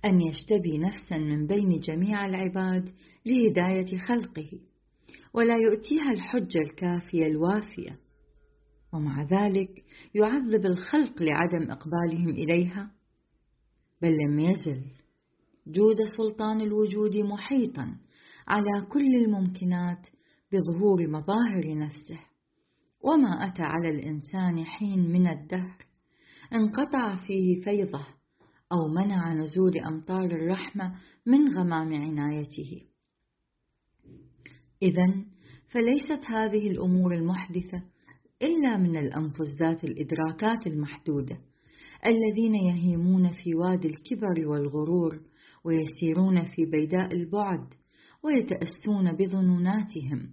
أن 0.05 0.21
يشتبي 0.21 0.79
نفسا 0.79 1.19
من 1.19 1.47
بين 1.47 1.81
جميع 1.81 2.27
العباد 2.27 2.95
لهداية 3.27 3.99
خلقه 3.99 4.51
ولا 5.35 5.57
يؤتيها 5.57 6.11
الحجة 6.11 6.59
الكافية 6.59 7.27
الوافية 7.27 7.99
ومع 8.93 9.23
ذلك 9.23 9.85
يعذب 10.15 10.67
الخلق 10.67 11.23
لعدم 11.23 11.71
إقبالهم 11.71 12.29
إليها. 12.29 12.91
بل 14.03 14.17
لم 14.17 14.41
يزل 14.41 14.83
جود 15.73 15.97
سلطان 16.17 16.61
الوجود 16.61 17.17
محيطا 17.17 17.97
على 18.49 18.87
كل 18.93 19.17
الممكنات 19.25 20.07
بظهور 20.53 21.09
مظاهر 21.09 21.79
نفسه. 21.79 22.19
وما 23.01 23.47
أتى 23.47 23.63
على 23.63 23.89
الإنسان 23.89 24.65
حين 24.65 25.13
من 25.13 25.27
الدهر. 25.27 25.87
انقطع 26.53 27.17
فيه 27.17 27.61
فيضة 27.61 28.07
أو 28.73 28.89
منع 28.89 29.35
نزول 29.35 29.79
أمطار 29.79 30.25
الرحمة 30.25 30.95
من 31.27 31.49
غمام 31.57 31.95
عنايته. 31.95 32.83
إذا 34.83 35.25
فليست 35.69 36.25
هذه 36.27 36.71
الأمور 36.71 37.15
المحدثة 37.15 37.83
إلا 38.43 38.77
من 38.77 38.97
الأنفس 38.97 39.51
ذات 39.59 39.85
الإدراكات 39.85 40.67
المحدودة 40.67 41.39
الذين 42.07 42.55
يهيمون 42.55 43.29
في 43.33 43.55
وادي 43.55 43.89
الكبر 43.89 44.49
والغرور 44.49 45.21
ويسيرون 45.65 46.45
في 46.45 46.65
بيداء 46.65 47.13
البعد 47.15 47.75
ويتأسون 48.23 49.13
بظنوناتهم 49.13 50.31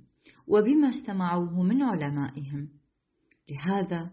وبما 0.48 0.90
استمعوه 0.90 1.64
من 1.64 1.84
علمائهم. 1.84 2.70
لهذا 3.52 4.12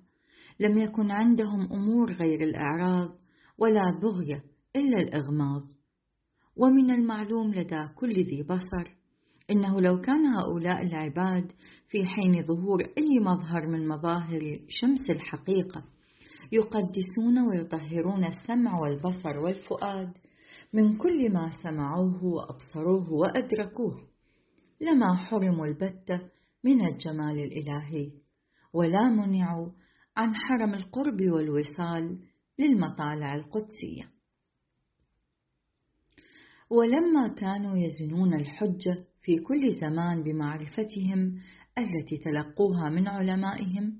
لم 0.60 0.78
يكن 0.78 1.10
عندهم 1.10 1.72
أمور 1.72 2.12
غير 2.12 2.40
الإعراض 2.40 3.18
ولا 3.58 4.00
بغية 4.02 4.44
إلا 4.76 5.00
الإغماض. 5.00 5.62
ومن 6.56 6.90
المعلوم 6.90 7.54
لدى 7.54 7.88
كل 7.96 8.12
ذي 8.12 8.42
بصر 8.42 8.94
إنه 9.50 9.80
لو 9.80 10.00
كان 10.00 10.26
هؤلاء 10.26 10.82
العباد 10.82 11.52
في 11.88 12.06
حين 12.06 12.42
ظهور 12.42 12.82
أي 12.82 13.18
مظهر 13.20 13.66
من 13.66 13.88
مظاهر 13.88 14.58
شمس 14.68 15.10
الحقيقة 15.10 15.84
يقدسون 16.52 17.38
ويطهرون 17.48 18.24
السمع 18.24 18.80
والبصر 18.80 19.38
والفؤاد 19.44 20.18
من 20.74 20.96
كل 20.96 21.32
ما 21.32 21.50
سمعوه 21.62 22.24
وأبصروه 22.24 23.12
وأدركوه 23.12 24.08
لما 24.80 25.16
حرموا 25.16 25.66
البتة 25.66 26.20
من 26.64 26.86
الجمال 26.86 27.38
الإلهي. 27.38 28.12
ولا 28.72 29.08
منعوا 29.08 29.70
عن 30.16 30.34
حرم 30.36 30.74
القرب 30.74 31.22
والوصال 31.22 32.18
للمطالع 32.58 33.34
القدسية. 33.34 34.10
ولما 36.70 37.28
كانوا 37.28 37.76
يزنون 37.76 38.34
الحجة 38.34 39.04
في 39.22 39.36
كل 39.36 39.80
زمان 39.80 40.22
بمعرفتهم 40.22 41.40
التي 41.78 42.16
تلقوها 42.24 42.88
من 42.88 43.08
علمائهم 43.08 43.98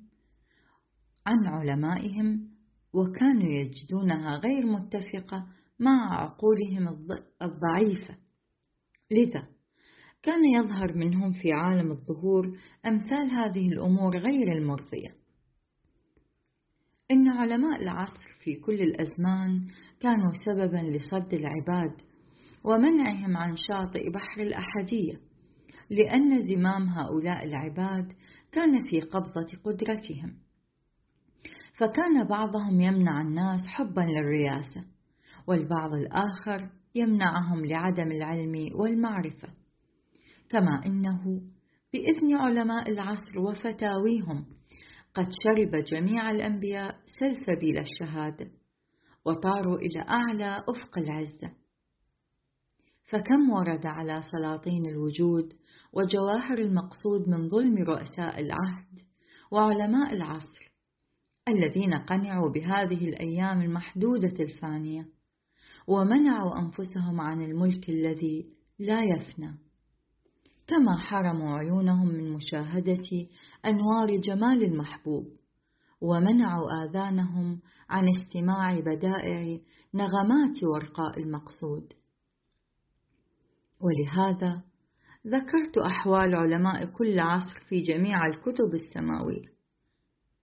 عن 1.27 1.47
علمائهم 1.47 2.51
وكانوا 2.93 3.49
يجدونها 3.49 4.37
غير 4.37 4.67
متفقة 4.67 5.47
مع 5.81 6.23
عقولهم 6.23 6.89
الضعيفة. 7.43 8.17
لذا 9.11 9.49
كان 10.23 10.45
يظهر 10.45 10.97
منهم 10.97 11.33
في 11.33 11.53
عالم 11.53 11.91
الظهور 11.91 12.59
أمثال 12.87 13.31
هذه 13.31 13.69
الأمور 13.69 14.17
غير 14.17 14.53
المرضية. 14.53 15.15
إن 17.11 17.29
علماء 17.29 17.83
العصر 17.83 18.29
في 18.45 18.57
كل 18.57 18.81
الأزمان 18.81 19.67
كانوا 20.01 20.33
سببا 20.45 20.77
لصد 20.77 21.35
العباد 21.35 21.93
ومنعهم 22.65 23.37
عن 23.37 23.57
شاطئ 23.57 24.11
بحر 24.11 24.41
الأحدية 24.41 25.21
لأن 25.91 26.41
زمام 26.41 26.89
هؤلاء 26.89 27.45
العباد 27.45 28.13
كان 28.53 28.85
في 28.85 29.01
قبضة 29.01 29.47
قدرتهم. 29.65 30.39
فكان 31.79 32.25
بعضهم 32.25 32.81
يمنع 32.81 33.21
الناس 33.21 33.61
حبا 33.67 34.01
للرياسة. 34.01 34.94
والبعض 35.47 35.95
الآخر 35.95 36.71
يمنعهم 36.95 37.67
لعدم 37.67 38.13
العلم 38.13 38.71
والمعرفة. 38.75 39.49
كما 40.49 40.87
إنه 40.87 41.41
بإذن 41.93 42.37
علماء 42.37 42.91
العصر 42.91 43.39
وفتاويهم 43.39 44.47
قد 45.15 45.27
شرب 45.45 45.77
جميع 45.77 46.31
الأنبياء 46.31 46.97
سلسبيل 47.21 47.79
الشهادة 47.79 48.51
وطاروا 49.27 49.79
إلى 49.79 50.01
أعلى 50.01 50.65
أفق 50.69 50.99
العزة 50.99 51.53
فكم 53.05 53.51
ورد 53.51 53.87
على 53.87 54.23
سلاطين 54.33 54.87
الوجود 54.87 55.53
وجواهر 55.93 56.59
المقصود 56.59 57.29
من 57.29 57.49
ظلم 57.49 57.77
رؤساء 57.77 58.41
العهد 58.41 58.99
وعلماء 59.51 60.13
العصر 60.13 60.73
الذين 61.49 61.95
قنعوا 61.95 62.51
بهذه 62.51 63.09
الأيام 63.09 63.63
المحدودة 63.63 64.45
الفانية؟ 64.45 65.14
ومنعوا 65.87 66.59
أنفسهم 66.59 67.21
عن 67.21 67.43
الملك 67.43 67.89
الذي 67.89 68.47
لا 68.79 69.01
يفنى. 69.05 69.59
كما 70.67 70.99
حرموا 70.99 71.59
عيونهم 71.59 72.09
من 72.09 72.33
مشاهدة 72.33 73.27
أنوار 73.67 74.17
جمال 74.17 74.65
المحبوب 74.65 75.27
ومنعوا 76.01 76.85
آذانهم 76.85 77.61
عن 77.89 78.09
استماع 78.09 78.81
بدائع 78.81 79.59
نغمات 79.95 80.65
ورقاء 80.65 81.21
المقصود. 81.21 81.93
ولهذا 83.81 84.63
ذكرت 85.27 85.79
أحوال 85.79 86.37
علماء 86.37 86.85
كل 86.85 87.21
عصر 87.21 87.61
في 87.69 87.81
جميع 87.81 88.27
الكتب 88.27 88.75
السماوية. 88.75 89.54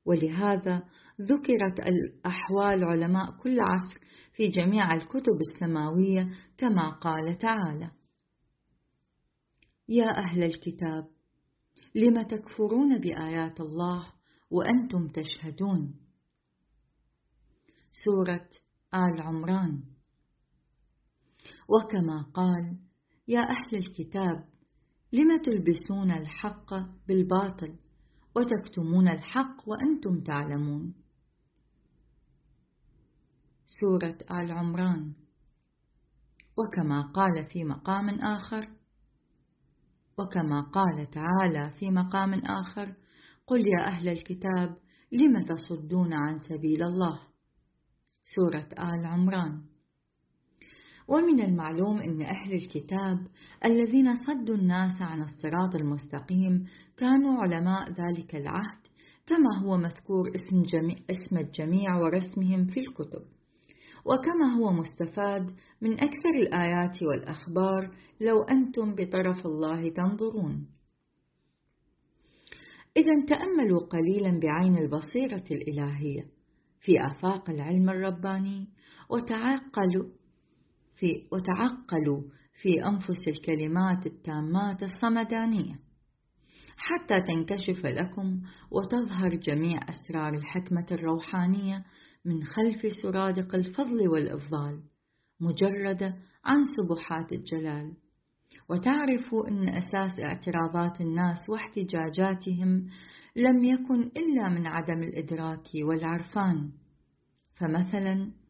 ولهذا 0.06 0.84
ذكرت 1.22 1.80
الأحوال 1.80 2.84
علماء 2.84 3.32
كل 3.32 3.60
عصر 3.60 4.00
في 4.34 4.48
جميع 4.48 4.94
الكتب 4.94 5.38
السماوية 5.52 6.30
كما 6.58 6.90
قال 6.90 7.38
تعالى. 7.38 7.92
يا 9.90 10.18
أهل 10.18 10.44
الكتاب 10.44 11.08
لم 11.96 12.22
تكفرون 12.22 13.00
بآيات 13.00 13.62
الله 13.62 14.14
وأنتم 14.50 15.08
تشهدون؟ 15.08 15.96
سورة 18.06 18.50
آل 18.94 19.22
عمران. 19.22 19.84
وكما 21.70 22.22
قال 22.22 22.80
يا 23.28 23.40
أهل 23.40 23.76
الكتاب 23.78 24.46
لم 25.14 25.42
تلبسون 25.42 26.12
الحق 26.12 26.74
بالباطل؟ 27.08 27.76
وتكتمون 28.36 29.08
الحق 29.08 29.70
وأنتم 29.70 30.24
تعلمون. 30.24 30.94
سورة 33.66 34.18
آل 34.32 34.52
عمران. 34.52 35.14
وكما 36.58 37.02
قال 37.02 37.46
في 37.46 37.64
مقام 37.64 38.10
آخر 38.10 38.70
وكما 40.18 40.62
قال 40.62 41.10
تعالى 41.12 41.72
في 41.80 41.92
مقام 41.92 42.34
آخر 42.34 42.96
قل 43.48 43.68
يا 43.68 43.88
أهل 43.88 44.10
الكتاب 44.10 44.78
لم 45.12 45.42
تصدون 45.42 46.14
عن 46.14 46.40
سبيل 46.40 46.84
الله؟ 46.84 47.20
سورة 48.36 48.70
آل 48.80 49.06
عمران. 49.06 49.71
ومن 51.12 51.42
المعلوم 51.42 52.00
أن 52.00 52.22
أهل 52.22 52.54
الكتاب 52.54 53.28
الذين 53.66 54.16
صدوا 54.16 54.56
الناس 54.56 55.02
عن 55.02 55.22
الصراط 55.22 55.76
المستقيم 55.76 56.66
كانوا 56.98 57.42
علماء 57.42 57.90
ذلك 57.90 58.36
العهد 58.36 58.82
كما 59.28 59.58
هو 59.64 59.78
مذكور 59.78 60.32
اسم, 60.36 60.62
جميع 60.62 60.96
اسم 61.10 61.38
الجميع 61.38 61.98
ورسمهم 61.98 62.66
في 62.66 62.80
الكتب. 62.80 63.22
وكما 64.06 64.56
هو 64.58 64.72
مستفاد 64.72 65.52
من 65.82 65.94
أكثر 65.94 66.30
الآيات 66.36 67.04
والأخبار 67.04 67.92
لو 68.22 68.44
أنتم 68.44 68.96
بطرف 68.96 69.46
الله 69.46 69.90
تنظرون. 69.90 70.68
إذا 72.98 73.26
تأملوا 73.28 73.80
قليلا 73.80 74.40
بعين 74.40 74.78
البصيرة 74.78 75.44
الإلهية 75.52 76.26
في 76.80 77.06
آفاق 77.06 77.50
العلم 77.50 77.90
الرباني 77.90 78.68
وتعقلوا 79.10 80.21
في 81.02 81.28
وتعقلوا 81.32 82.22
في 82.62 82.86
أنفس 82.86 83.28
الكلمات 83.28 84.06
التامات 84.06 84.84
الصمدانية. 84.84 85.80
حتى 86.78 87.22
تنكشف 87.22 87.86
لكم 87.86 88.42
وتظهر 88.72 89.36
جميع 89.36 89.80
أسرار 89.90 90.34
الحكمة 90.34 90.86
الروحانية 90.92 91.86
من 92.26 92.44
خلف 92.44 92.94
سرادق 93.04 93.56
الفضل 93.56 94.08
والإفضال 94.08 94.82
مجردة 95.40 96.16
عن 96.46 96.62
سبحات 96.78 97.32
الجلال. 97.32 97.94
وتعرفوا 98.70 99.48
أن 99.48 99.70
أساس 99.70 100.20
اعتراضات 100.20 101.02
الناس 101.02 101.50
واحتجاجاتهم 101.50 102.88
لم 103.36 103.64
يكن 103.64 104.02
إلا 104.18 104.50
من 104.50 104.68
عدم 104.68 105.04
الإدراك 105.04 105.68
والعرفان. 105.76 106.72
فمثلا 107.60 108.41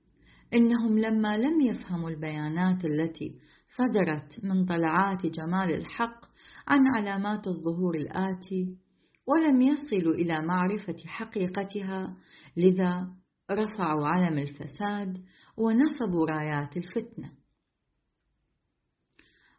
إنهم 0.53 0.99
لما 0.99 1.37
لم 1.37 1.61
يفهموا 1.61 2.09
البيانات 2.09 2.85
التي 2.85 3.35
صدرت 3.77 4.45
من 4.45 4.65
طلعات 4.65 5.25
جمال 5.25 5.73
الحق 5.73 6.25
عن 6.67 6.79
علامات 6.95 7.47
الظهور 7.47 7.95
الآتي 7.95 8.77
ولم 9.27 9.61
يصلوا 9.61 10.13
إلى 10.13 10.41
معرفة 10.41 10.95
حقيقتها 11.05 12.17
لذا 12.57 13.07
رفعوا 13.51 14.07
علم 14.07 14.37
الفساد 14.37 15.23
ونصبوا 15.57 16.27
رايات 16.27 16.77
الفتنة. 16.77 17.31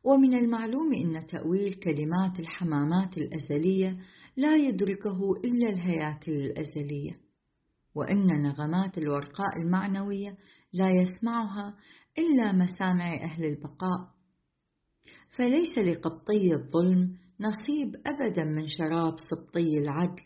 ومن 0.05 0.35
المعلوم 0.35 0.95
أن 0.95 1.27
تأويل 1.27 1.73
كلمات 1.75 2.41
الحمامات 2.41 3.19
الأزلية 3.19 3.99
لا 4.37 4.57
يدركه 4.57 5.33
إلا 5.45 5.69
الهياكل 5.69 6.33
الأزلية 6.33 7.21
وأن 7.95 8.43
نغمات 8.43 8.99
الورقاء 8.99 9.63
المعنوية 9.63 10.37
لا 10.73 10.91
يسمعها 10.91 11.75
إلا 12.19 12.53
مسامع 12.53 13.15
أهل 13.15 13.45
البقاء. 13.45 14.13
فليس 15.37 15.79
لقبطي 15.79 16.55
الظلم 16.55 17.19
نصيب 17.41 17.97
أبدا 18.07 18.45
من 18.45 18.67
شراب 18.67 19.15
سبطي 19.31 19.79
العدل 19.79 20.23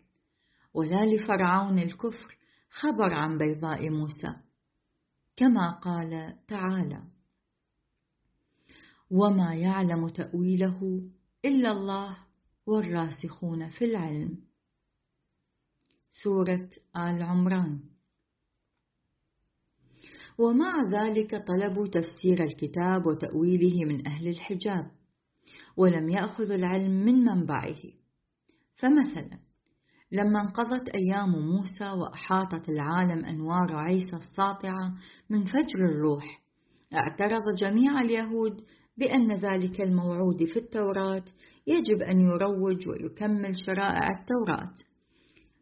ولا 0.74 1.04
لفرعون 1.04 1.78
الكفر 1.78 2.38
خبر 2.70 3.14
عن 3.14 3.38
بيضاء 3.38 3.90
موسى. 3.90 4.36
كما 5.36 5.70
قال 5.70 6.36
تعالى 6.48 7.02
وما 9.10 9.54
يعلم 9.54 10.08
تأويله 10.08 11.10
إلا 11.44 11.72
الله 11.72 12.16
والراسخون 12.66 13.68
في 13.68 13.84
العلم. 13.84 14.38
سورة 16.10 16.70
آل 16.96 17.22
عمران. 17.22 17.95
ومع 20.38 20.72
ذلك 20.90 21.44
طلبوا 21.46 21.86
تفسير 21.86 22.42
الكتاب 22.42 23.06
وتأويله 23.06 23.84
من 23.84 24.06
أهل 24.06 24.28
الحجاب 24.28 24.90
ولم 25.76 26.08
يأخذ 26.08 26.50
العلم 26.50 26.90
من 26.90 27.14
منبعه. 27.14 27.76
فمثلا 28.76 29.38
لما 30.12 30.40
انقضت 30.40 30.88
أيام 30.88 31.30
موسى 31.30 31.90
وأحاطت 31.90 32.68
العالم 32.68 33.24
أنوار 33.24 33.76
عيسى 33.76 34.16
الساطعة 34.16 34.94
من 35.30 35.44
فجر 35.44 35.78
الروح 35.78 36.42
اعترض 36.94 37.42
جميع 37.58 38.00
اليهود 38.00 38.60
بأن 38.96 39.32
ذلك 39.32 39.80
الموعود 39.80 40.44
في 40.44 40.56
التوراة 40.56 41.24
يجب 41.66 42.02
أن 42.02 42.20
يروج 42.20 42.88
ويكمل 42.88 43.52
شرائع 43.66 44.20
التوراة. 44.20 44.74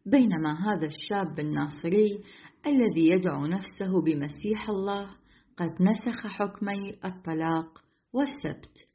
بينما 0.06 0.52
هذا 0.52 0.86
الشاب 0.86 1.40
الناصري 1.40 2.20
الذي 2.66 3.08
يدعو 3.08 3.46
نفسه 3.46 4.02
بمسيح 4.02 4.68
الله 4.68 5.10
قد 5.56 5.82
نسخ 5.82 6.26
حكمي 6.26 6.90
الطلاق 7.04 7.82
والسبت. 8.12 8.88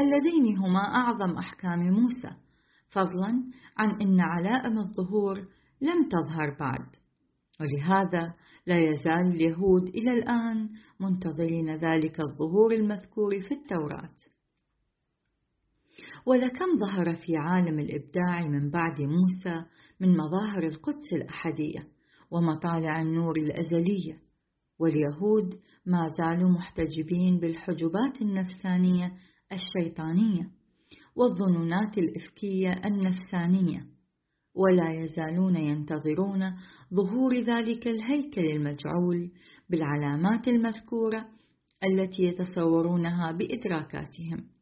اللذين 0.00 0.56
هما 0.56 0.80
أعظم 0.80 1.38
أحكام 1.38 1.78
موسى 1.78 2.36
فضلا 2.90 3.44
عن 3.76 4.00
أن 4.02 4.20
علائم 4.20 4.78
الظهور 4.78 5.36
لم 5.80 6.08
تظهر 6.08 6.56
بعد. 6.60 6.86
ولهذا 7.60 8.34
لا 8.66 8.78
يزال 8.78 9.34
اليهود 9.34 9.88
إلى 9.88 10.12
الآن 10.12 10.68
منتظرين 11.00 11.76
ذلك 11.76 12.20
الظهور 12.20 12.72
المذكور 12.72 13.40
في 13.40 13.54
التوراة. 13.54 14.14
ولكم 16.26 16.76
ظهر 16.76 17.14
في 17.14 17.36
عالم 17.36 17.78
الإبداع 17.78 18.46
من 18.46 18.70
بعد 18.70 19.00
موسى 19.00 19.64
من 20.00 20.16
مظاهر 20.16 20.62
القدس 20.62 21.12
الأحدية. 21.12 21.97
ومطالع 22.30 23.02
النور 23.02 23.36
الأزلية. 23.36 24.18
واليهود 24.78 25.54
ما 25.86 26.08
زالوا 26.18 26.50
محتجبين 26.50 27.38
بالحجبات 27.40 28.22
النفسانية 28.22 29.12
الشيطانية 29.52 30.50
والظنونات 31.16 31.98
الإفكية 31.98 32.72
النفسانية. 32.84 33.86
ولا 34.54 34.92
يزالون 34.92 35.56
ينتظرون 35.56 36.54
ظهور 36.94 37.40
ذلك 37.40 37.88
الهيكل 37.88 38.46
المجعول 38.46 39.30
بالعلامات 39.70 40.48
المذكورة 40.48 41.28
التي 41.84 42.22
يتصورونها 42.22 43.32
بإدراكاتهم. 43.32 44.58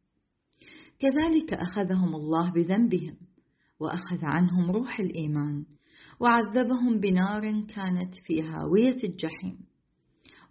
كذلك 0.99 1.55
أخذهم 1.55 2.15
الله 2.15 2.53
بذنبهم 2.53 3.17
وأخذ 3.81 4.19
عنهم 4.23 4.71
روح 4.71 5.01
الإيمان 5.01 5.65
وعذبهم 6.21 7.01
بنار 7.01 7.43
كانت 7.75 8.15
في 8.27 8.43
هاوية 8.43 8.97
الجحيم. 9.05 9.59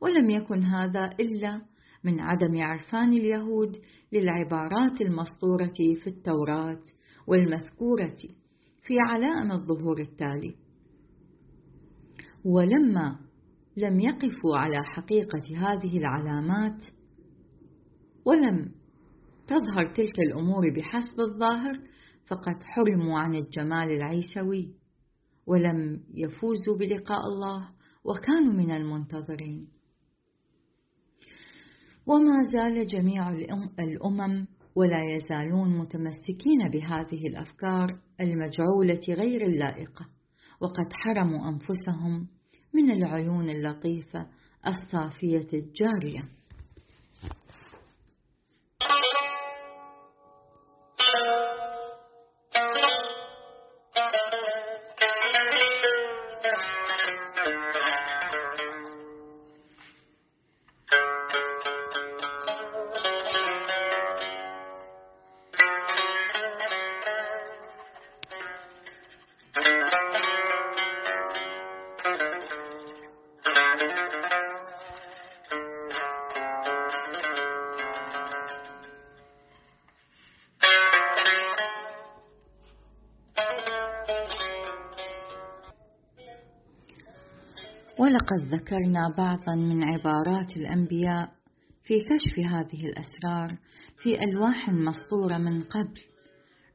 ولم 0.01 0.30
يكن 0.30 0.63
هذا 0.63 1.06
إلا 1.19 1.62
من 2.04 2.19
عدم 2.19 2.62
عرفان 2.62 3.13
اليهود 3.13 3.82
للعبارات 4.12 5.01
المسطورة 5.01 5.73
في 6.04 6.08
التوراة 6.08 6.82
والمذكورة 7.28 8.17
في 8.82 8.99
علائم 8.99 9.51
الظهور 9.51 9.99
التالي. 9.99 10.56
ولما 12.45 13.19
لم 13.78 13.99
يقفوا 13.99 14.58
على 14.58 14.78
حقيقة 14.95 15.58
هذه 15.58 15.97
العلامات 15.97 16.84
ولم 18.25 18.71
تظهر 19.47 19.86
تلك 19.86 20.19
الأمور 20.19 20.69
بحسب 20.69 21.19
الظاهر 21.19 21.80
فقد 22.28 22.63
حرموا 22.63 23.19
عن 23.19 23.36
الجمال 23.36 23.91
العيسوي 23.91 24.75
ولم 25.47 26.03
يفوزوا 26.13 26.77
بلقاء 26.77 27.19
الله 27.19 27.69
وكانوا 28.03 28.53
من 28.53 28.71
المنتظرين. 28.71 29.67
وما 32.08 32.41
زال 32.51 32.88
جميع 32.88 33.29
الأمم 33.79 34.47
ولا 34.75 35.15
يزالون 35.15 35.77
متمسكين 35.77 36.69
بهذه 36.73 37.27
الأفكار 37.27 37.99
المجعولة 38.21 39.01
غير 39.10 39.45
اللائقة 39.45 40.05
وقد 40.62 40.93
حرموا 40.93 41.49
أنفسهم 41.49 42.27
من 42.73 42.91
العيون 42.91 43.49
اللطيفة 43.49 44.27
الصافية 44.67 45.47
الجارية. 45.53 46.29
ولقد 88.15 88.54
ذكرنا 88.54 89.13
بعضا 89.17 89.56
من 89.56 89.84
عبارات 89.84 90.58
الأنبياء 90.58 91.32
في 91.84 91.99
كشف 91.99 92.39
هذه 92.39 92.86
الأسرار 92.86 93.58
في 93.97 94.23
ألواح 94.23 94.69
مسطورة 94.69 95.38
من 95.38 95.62
قبل 95.62 96.01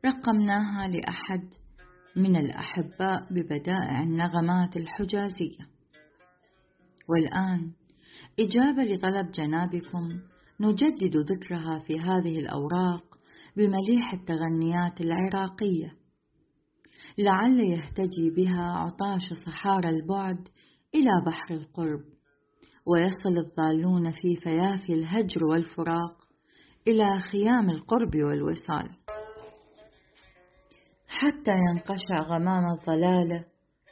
رقمناها 0.06 0.88
لأحد 0.88 1.42
من 2.16 2.36
الأحباء 2.36 3.26
ببدائع 3.30 4.02
النغمات 4.02 4.76
الحجازية. 4.76 5.66
والآن 7.08 7.72
إجابة 8.40 8.82
لطلب 8.82 9.30
جنابكم 9.30 10.20
نجدد 10.60 11.16
ذكرها 11.16 11.78
في 11.78 12.00
هذه 12.00 12.38
الأوراق 12.38 13.04
بمليح 13.56 14.12
التغنيات 14.12 15.00
العراقية. 15.00 15.96
لعل 17.18 17.60
يهتدي 17.60 18.30
بها 18.30 18.62
عطاش 18.62 19.32
صحارى 19.46 19.88
البعد 19.88 20.48
إلى 20.94 21.10
بحر 21.26 21.54
القرب 21.54 22.00
ويصل 22.86 23.38
الضالون 23.38 24.10
في 24.10 24.36
فيافي 24.36 24.94
الهجر 24.94 25.44
والفراق 25.44 26.16
إلى 26.88 27.20
خيام 27.20 27.70
القرب 27.70 28.16
والوصال. 28.16 28.88
حتى 31.08 31.50
ينقشع 31.50 32.22
غمام 32.22 32.64
الضلالة 32.78 33.44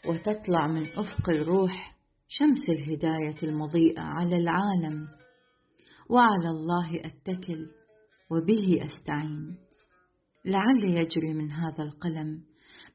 وتطلع 0.09 0.67
من 0.67 0.83
أفق 0.83 1.31
الروح 1.31 1.97
شمس 2.29 2.69
الهداية 2.69 3.43
المضيئة 3.43 4.01
على 4.01 4.37
العالم. 4.37 5.09
وعلى 6.11 6.51
الله 6.51 7.01
أتكل 7.05 7.67
وبه 8.31 8.87
أستعين. 8.87 9.57
لعل 10.45 10.85
يجري 10.85 11.35
من 11.35 11.53
هذا 11.53 11.85
القلم 11.85 12.43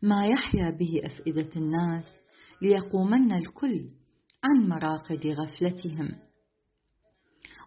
ما 0.02 0.28
يحيا 0.28 0.70
به 0.70 1.02
أفئدة 1.06 1.50
الناس 1.56 2.23
ليقومن 2.63 3.32
الكل 3.32 3.89
عن 4.43 4.69
مراقد 4.69 5.28
غفلتهم. 5.28 6.10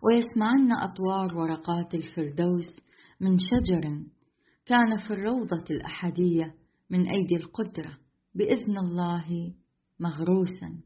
ويسمعن 0.02 0.72
أطوار 0.72 1.36
ورقات 1.36 1.94
الفردوس 1.94 2.66
من 3.20 3.38
شجر 3.38 4.04
كان 4.66 4.96
في 4.96 5.10
الروضة 5.10 5.64
الأحدية 5.70 6.54
من 6.90 7.08
أيدي 7.08 7.36
القدرة 7.36 7.98
بإذن 8.34 8.78
الله 8.78 9.54
مغروسا. 10.00 10.80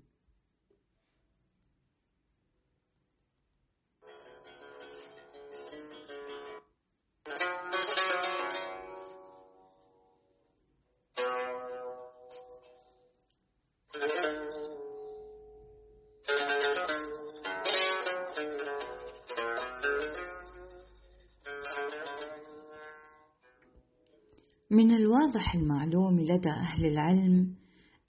لدى 26.30 26.50
أهل 26.50 26.86
العلم 26.86 27.54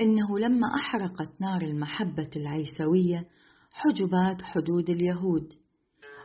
إنه 0.01 0.39
لما 0.39 0.75
أحرقت 0.75 1.41
نار 1.41 1.61
المحبة 1.61 2.29
العيسوية 2.35 3.27
حجبات 3.73 4.41
حدود 4.41 4.89
اليهود 4.89 5.53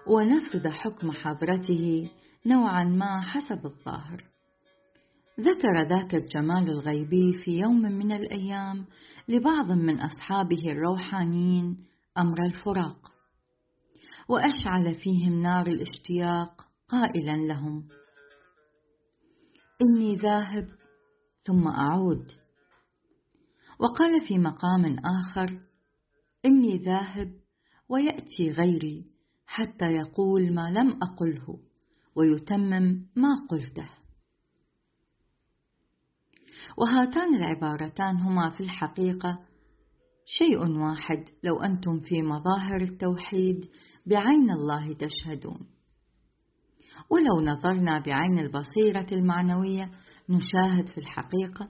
ونفذ 0.06 0.68
حكم 0.68 1.11
حضرته 1.11 2.11
نوعا 2.46 2.85
ما 2.85 3.20
حسب 3.20 3.66
الظاهر. 3.66 4.24
ذكر 5.40 5.88
ذاك 5.88 6.14
الجمال 6.14 6.70
الغيبي 6.70 7.32
في 7.44 7.50
يوم 7.50 7.82
من 7.82 8.12
الأيام 8.12 8.87
لبعض 9.28 9.72
من 9.72 10.00
أصحابه 10.00 10.70
الروحانيين 10.70 11.76
أمر 12.18 12.44
الفراق 12.44 13.12
وأشعل 14.28 14.94
فيهم 14.94 15.42
نار 15.42 15.66
الاشتياق 15.66 16.66
قائلا 16.88 17.37
لهم 17.37 17.88
إني 19.82 20.14
ذاهب 20.14 20.68
ثم 21.46 21.68
أعود. 21.68 22.26
وقال 23.78 24.28
في 24.28 24.38
مقام 24.38 24.96
آخر 24.98 25.61
إني 26.44 26.78
ذاهب 26.78 27.32
ويأتي 27.88 28.50
غيري 28.50 29.06
حتى 29.46 29.85
يقول 29.85 30.54
ما 30.54 30.70
لم 30.70 30.98
أقله 31.02 31.59
ويتمم 32.16 33.06
ما 33.16 33.46
قلته. 33.50 33.88
وهاتان 36.78 37.35
العبارتان 37.35 38.16
هما 38.16 38.50
في 38.50 38.61
الحقيقة 38.61 39.38
شيء 40.26 40.78
واحد 40.78 41.24
لو 41.44 41.61
أنتم 41.61 42.00
في 42.00 42.22
مظاهر 42.22 42.80
التوحيد 42.80 43.70
بعين 44.06 44.50
الله 44.50 44.94
تشهدون. 44.94 45.66
ولو 47.11 47.40
نظرنا 47.40 47.98
بعين 47.98 48.38
البصيرة 48.38 49.06
المعنوية 49.12 49.90
نشاهد 50.30 50.88
في 50.88 50.98
الحقيقة 50.98 51.68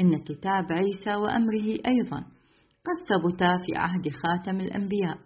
إن 0.00 0.18
كتاب 0.18 0.72
عيسى 0.72 1.14
وأمره 1.14 1.68
أيضا 1.86 2.18
قد 2.84 3.06
ثبتا 3.08 3.56
في 3.56 3.76
عهد 3.76 4.08
خاتم 4.08 4.60
الأنبياء. 4.60 5.18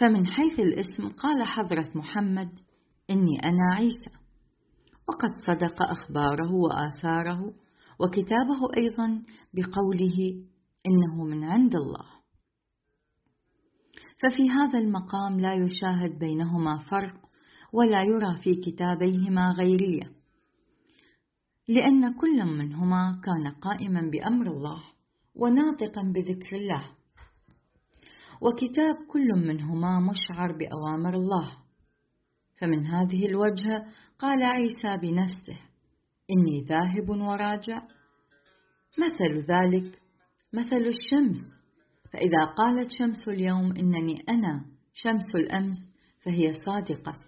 فمن 0.00 0.26
حيث 0.26 0.60
الاسم 0.60 1.08
قال 1.08 1.46
حضرة 1.46 1.90
محمد 1.94 2.50
إني 3.10 3.38
أنا 3.44 3.74
عيسى. 3.76 4.10
وقد 5.08 5.30
صدق 5.46 5.82
أخباره 5.82 6.52
وآثاره 6.52 7.52
وكتابه 8.00 8.60
أيضا 8.76 9.22
بقوله 9.54 10.44
إنه 10.86 11.24
من 11.24 11.44
عند 11.44 11.76
الله. 11.76 12.04
ففي 14.22 14.50
هذا 14.50 14.78
المقام 14.78 15.40
لا 15.40 15.54
يشاهد 15.54 16.18
بينهما 16.18 16.76
فرق 16.76 17.14
ولا 17.72 18.02
يرى 18.02 18.36
في 18.42 18.54
كتابيهما 18.54 19.50
غيرية. 19.58 20.13
لأن 21.68 22.14
كل 22.14 22.44
منهما 22.44 23.20
كان 23.24 23.52
قائما 23.52 24.10
بأمر 24.10 24.46
الله 24.46 24.82
وناطقا 25.34 26.02
بذكر 26.02 26.56
الله. 26.56 26.84
وكتاب 28.40 28.94
كل 29.10 29.28
منهما 29.46 30.00
مشعر 30.00 30.52
بأوامر 30.52 31.14
الله. 31.14 31.56
فمن 32.60 32.86
هذه 32.86 33.26
الوجهة 33.26 33.86
قال 34.18 34.42
عيسى 34.42 34.96
بنفسه 34.96 35.58
إني 36.30 36.64
ذاهب 36.68 37.08
وراجع. 37.08 37.82
مثل 38.98 39.38
ذلك 39.38 40.02
مثل 40.52 40.76
الشمس. 40.76 41.40
فإذا 42.12 42.44
قالت 42.44 42.90
شمس 42.98 43.28
اليوم 43.28 43.76
إنني 43.76 44.24
أنا 44.28 44.64
شمس 44.94 45.34
الأمس 45.34 45.94
فهي 46.24 46.52
صادقة. 46.52 47.20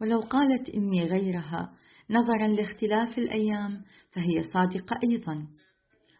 ولو 0.00 0.20
قالت 0.20 0.68
إني 0.68 1.04
غيرها 1.04 1.72
نظرا 2.10 2.46
لاختلاف 2.46 3.18
الأيام 3.18 3.82
فهي 4.12 4.42
صادقة 4.42 4.98
أيضا. 5.10 5.46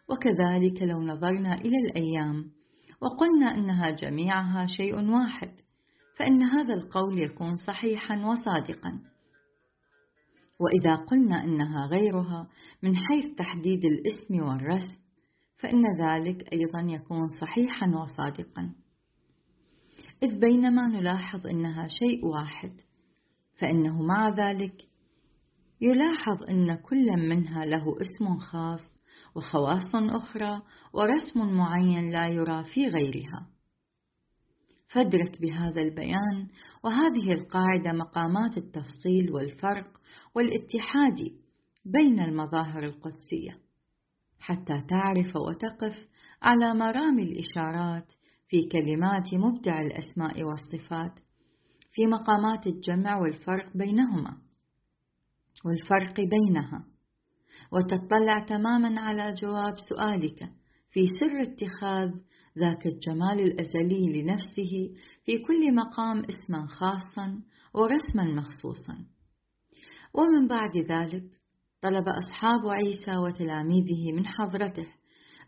وكذلك 0.09 0.81
لو 0.81 1.01
نظرنا 1.01 1.53
إلى 1.53 1.77
الأيام 1.77 2.51
وقلنا 3.01 3.55
إنها 3.55 3.89
جميعها 3.89 4.65
شيء 4.67 5.09
واحد 5.09 5.51
فإن 6.17 6.43
هذا 6.43 6.73
القول 6.73 7.19
يكون 7.19 7.55
صحيحا 7.55 8.25
وصادقا. 8.25 9.01
وإذا 10.59 10.95
قلنا 10.95 11.43
إنها 11.43 11.87
غيرها 11.87 12.47
من 12.83 12.95
حيث 12.95 13.35
تحديد 13.37 13.85
الاسم 13.85 14.43
والرسم 14.43 14.95
فإن 15.57 15.83
ذلك 15.99 16.53
أيضا 16.53 16.79
يكون 16.79 17.27
صحيحا 17.27 17.87
وصادقا. 17.87 18.75
إذ 20.23 20.39
بينما 20.39 20.87
نلاحظ 20.87 21.47
إنها 21.47 21.87
شيء 21.87 22.25
واحد 22.25 22.71
فإنه 23.59 24.01
مع 24.01 24.29
ذلك 24.29 24.75
يلاحظ 25.81 26.43
أن 26.43 26.75
كل 26.75 27.05
منها 27.29 27.65
له 27.65 27.95
اسم 28.01 28.37
خاص 28.37 28.95
وخواص 29.35 29.95
أخرى 29.95 30.61
ورسم 30.93 31.57
معين 31.57 32.11
لا 32.11 32.27
يرى 32.27 32.63
في 32.63 32.87
غيرها. 32.87 33.47
فادرك 34.93 35.41
بهذا 35.41 35.81
البيان 35.81 36.47
وهذه 36.83 37.33
القاعدة 37.33 37.91
مقامات 37.91 38.57
التفصيل 38.57 39.31
والفرق 39.31 39.87
والاتحاد 40.35 41.31
بين 41.85 42.19
المظاهر 42.19 42.83
القدسية 42.83 43.57
حتى 44.39 44.83
تعرف 44.89 45.35
وتقف 45.35 46.07
على 46.41 46.73
مرام 46.73 47.19
الإشارات 47.19 48.13
في 48.47 48.69
كلمات 48.71 49.33
مبدع 49.33 49.81
الأسماء 49.81 50.43
والصفات 50.43 51.19
في 51.93 52.07
مقامات 52.07 52.67
الجمع 52.67 53.17
والفرق 53.17 53.77
بينهما. 53.77 54.44
والفرق 55.65 56.15
بينها. 56.15 56.85
وتطلع 57.71 58.39
تماما 58.39 59.01
على 59.01 59.33
جواب 59.33 59.73
سؤالك. 59.89 60.49
في 60.89 61.07
سر 61.19 61.41
اتخاذ 61.41 62.09
ذاك 62.59 62.85
الجمال 62.85 63.39
الأزلي 63.39 64.21
لنفسه 64.21 64.93
في 65.25 65.37
كل 65.37 65.75
مقام 65.75 66.23
اسما 66.25 66.67
خاصا 66.67 67.41
ورسما 67.73 68.23
مخصوصا. 68.23 68.97
ومن 70.13 70.47
بعد 70.47 70.77
ذلك 70.77 71.23
طلب 71.81 72.05
أصحاب 72.07 72.67
عيسى 72.67 73.17
وتلاميذه 73.17 74.11
من 74.11 74.25
حضرته 74.27 74.87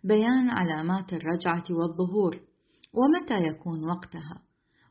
بيان 0.03 0.49
علامات 0.49 1.13
الرجعة 1.13 1.63
والظهور 1.69 2.39
ومتى 2.93 3.47
يكون 3.47 3.89
وقتها. 3.89 4.46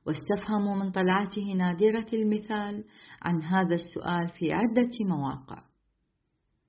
واستفهموا 0.07 0.76
من 0.76 0.90
طلعته 0.90 1.52
نادرة 1.57 2.07
المثال 2.12 2.84
عن 3.22 3.42
هذا 3.42 3.74
السؤال 3.74 4.28
في 4.28 4.52
عدة 4.52 4.90
مواقع. 5.00 5.62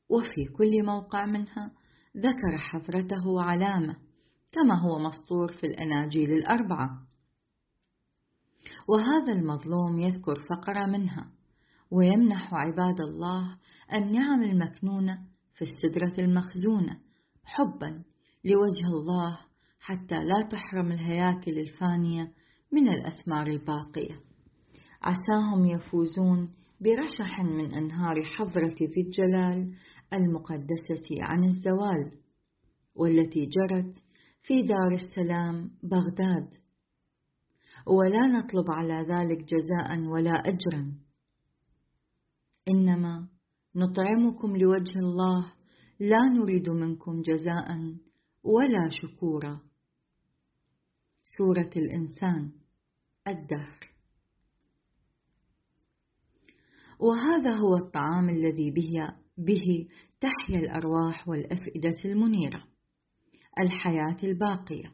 وفي 0.10 0.46
كل 0.58 0.86
موقع 0.86 1.26
منها 1.26 1.72
ذكر 2.18 2.58
حفرته 2.58 3.42
علامة 3.42 3.96
كما 4.52 4.82
هو 4.82 5.00
مسطور 5.00 5.54
في 5.54 5.68
الأناجيل 5.68 6.32
الأربعة. 6.32 7.08
وهذا 8.88 9.34
المظلوم 9.34 10.00
يذكر 10.00 10.36
فقرة 10.50 10.86
منها 10.86 11.32
ويمنح 11.92 12.54
عباد 12.54 13.02
الله 13.02 13.58
النعم 13.94 14.44
المكنونة 14.44 15.20
في 15.56 15.62
السدرة 15.62 16.26
المخزونة 16.26 17.00
حبا 17.44 18.04
لوجه 18.46 18.88
الله 18.88 19.40
حتى 19.80 20.24
لا 20.24 20.48
تحرم 20.52 20.92
الهياكل 20.92 21.60
الفانية 21.60 22.32
من 22.72 22.88
الأثمار 22.88 23.48
الباقية. 23.48 24.22
عساهم 25.02 25.66
يفوزون 25.66 26.54
برشح 26.82 27.42
من 27.42 27.74
أنهار 27.74 28.26
حضرة 28.26 28.76
ذي 28.82 29.02
الجلال 29.02 29.76
المقدسة 30.14 31.08
عن 31.22 31.44
الزوال 31.44 32.12
والتي 32.96 33.46
جرت 33.46 33.94
في 34.42 34.62
دار 34.62 34.92
السلام 34.92 35.72
بغداد. 35.84 36.50
ولا 37.88 38.28
نطلب 38.28 38.72
على 38.72 38.94
ذلك 38.94 39.44
جزاء 39.44 40.00
ولا 40.00 40.32
أجرا. 40.32 40.94
إنما 42.68 43.28
نطعمكم 43.76 44.58
لوجه 44.58 45.00
الله 45.00 45.54
لا 46.00 46.20
نريد 46.20 46.70
منكم 46.70 47.22
جزاء 47.22 47.96
ولا 48.44 48.90
شكورا. 48.90 49.60
سورة 51.38 51.70
الإنسان. 51.76 52.52
الدهر. 53.28 53.90
وهذا 57.00 57.56
هو 57.56 57.76
الطعام 57.76 58.30
الذي 58.30 58.72
به, 58.72 59.16
به 59.38 59.88
تحيا 60.22 60.60
الأرواح 60.60 61.28
والأفئدة 61.28 61.96
المنيرة 62.06 62.68
الحياة 63.60 64.18
الباقية 64.24 64.94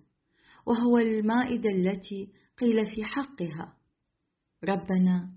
وهو 0.65 0.97
المائدة 0.97 1.69
التي 1.69 2.33
قيل 2.57 2.95
في 2.95 3.03
حقها 3.03 3.77
ربنا 4.63 5.33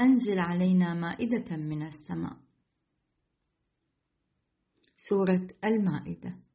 أنزل 0.00 0.38
علينا 0.38 0.94
مائدة 0.94 1.56
من 1.56 1.82
السماء. 1.86 2.36
سورة 5.08 5.48
المائدة. 5.64 6.45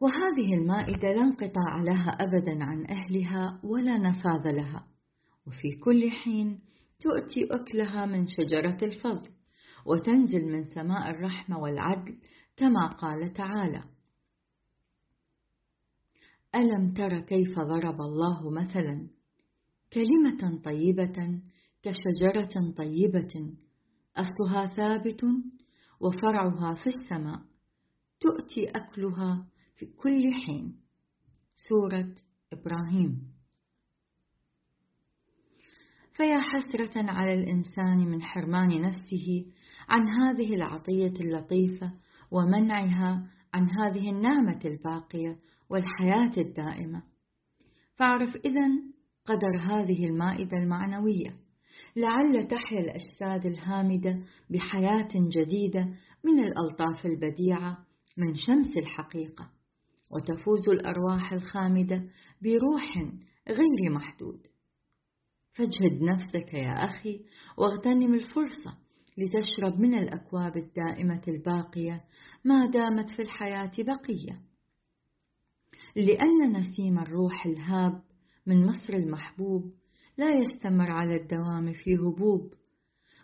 وهذه 0.00 0.54
المائدة 0.54 1.08
لا 1.08 1.22
انقطاع 1.22 1.82
لها 1.82 2.10
أبدا 2.10 2.64
عن 2.64 2.86
أهلها 2.86 3.60
ولا 3.64 3.98
نفاذ 3.98 4.50
لها. 4.50 4.86
وفي 5.46 5.70
كل 5.84 6.10
حين 6.10 6.60
تؤتي 7.00 7.48
أكلها 7.50 8.06
من 8.06 8.26
شجرة 8.26 8.78
الفضل 8.82 9.30
وتنزل 9.86 10.46
من 10.52 10.64
سماء 10.64 11.10
الرحمة 11.10 11.58
والعدل 11.58 12.18
كما 12.56 12.88
قال 12.88 13.32
تعالى. 13.32 13.84
ألم 16.54 16.92
تر 16.92 17.20
كيف 17.20 17.58
ضرب 17.58 18.00
الله 18.00 18.50
مثلا 18.50 19.08
كلمة 19.92 20.62
طيبة 20.64 21.40
كشجرة 21.82 22.72
طيبة 22.76 23.54
أصلها 24.16 24.66
ثابت 24.66 25.24
وفرعها 26.00 26.74
في 26.74 26.86
السماء 26.86 27.40
تؤتي 28.20 28.68
أكلها 28.68 29.46
في 29.78 29.86
كل 29.86 30.34
حين. 30.46 30.76
سورة 31.68 32.14
إبراهيم. 32.52 33.38
فيا 36.12 36.40
حسرة 36.40 37.10
على 37.10 37.34
الإنسان 37.34 37.98
من 37.98 38.22
حرمان 38.22 38.80
نفسه 38.80 39.46
عن 39.88 40.08
هذه 40.08 40.54
العطية 40.54 41.12
اللطيفة 41.20 41.92
ومنعها 42.30 43.30
عن 43.54 43.70
هذه 43.70 44.10
النعمة 44.10 44.60
الباقية 44.64 45.38
والحياة 45.70 46.32
الدائمة. 46.36 47.02
فاعرف 47.96 48.36
إذن 48.36 48.92
قدر 49.24 49.58
هذه 49.60 50.06
المائدة 50.06 50.56
المعنوية. 50.56 51.36
لعل 51.96 52.48
تحيا 52.48 52.80
الأجساد 52.80 53.46
الهامدة 53.46 54.22
بحياة 54.50 55.08
جديدة 55.14 55.84
من 56.24 56.38
الألطاف 56.38 57.06
البديعة 57.06 57.86
من 58.16 58.34
شمس 58.34 58.76
الحقيقة. 58.76 59.57
وتفوز 60.10 60.68
الأرواح 60.68 61.32
الخامدة 61.32 62.04
بروح 62.42 62.98
غير 63.48 63.92
محدود. 63.92 64.46
فاجهد 65.52 66.02
نفسك 66.02 66.54
يا 66.54 66.72
أخي 66.84 67.20
واغتنم 67.58 68.14
الفرصة 68.14 68.78
لتشرب 69.18 69.80
من 69.80 69.94
الأكواب 69.94 70.56
الدائمة 70.56 71.22
الباقية 71.28 72.04
ما 72.44 72.66
دامت 72.66 73.10
في 73.10 73.22
الحياة 73.22 73.72
بقية. 73.78 74.42
لأن 75.96 76.52
نسيم 76.56 76.98
الروح 76.98 77.46
الهاب 77.46 78.02
من 78.46 78.66
مصر 78.66 78.94
المحبوب 78.94 79.72
لا 80.18 80.30
يستمر 80.30 80.90
على 80.90 81.16
الدوام 81.16 81.72
في 81.72 81.96
هبوب 81.96 82.54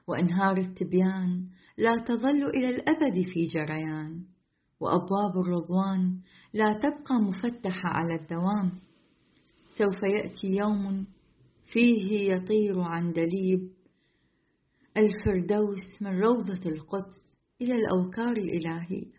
وإنهار 0.07 0.57
التبيان 0.57 1.49
لا 1.79 1.97
تظل 1.97 2.47
إلى 2.47 2.69
الأبد 2.69 3.15
في 3.33 3.45
جريان. 3.45 4.34
وأبواب 4.81 5.39
الرضوان 5.39 6.21
لا 6.53 6.73
تبقى 6.73 7.15
مفتحة 7.15 7.89
على 7.89 8.15
الدوام. 8.15 8.81
سوف 9.79 10.03
يأتي 10.03 10.47
يوم 10.47 11.07
فيه 11.73 12.33
يطير 12.33 12.81
عن 12.81 13.13
دليب 13.13 13.71
الفردوس 14.97 16.03
من 16.03 16.21
روضة 16.21 16.71
القدس 16.71 17.35
إلى 17.61 17.75
الأوكار 17.75 18.37
الإلهية. 18.37 19.13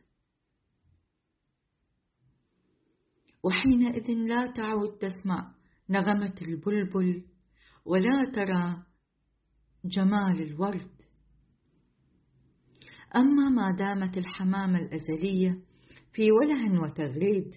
وحينئذ 3.43 4.11
لا 4.11 4.47
تعود 4.47 4.97
تسمع 4.97 5.55
نغمة 5.89 6.35
البلبل 6.41 7.25
ولا 7.85 8.25
ترى 8.25 8.83
جمال 9.85 10.41
الورد. 10.41 10.94
أما 13.16 13.49
ما 13.49 13.72
دامت 13.72 14.18
الحمامة 14.18 14.80
الأزلية 14.80 15.61
في 16.13 16.32
وله 16.32 16.82
وتغريد 16.82 17.51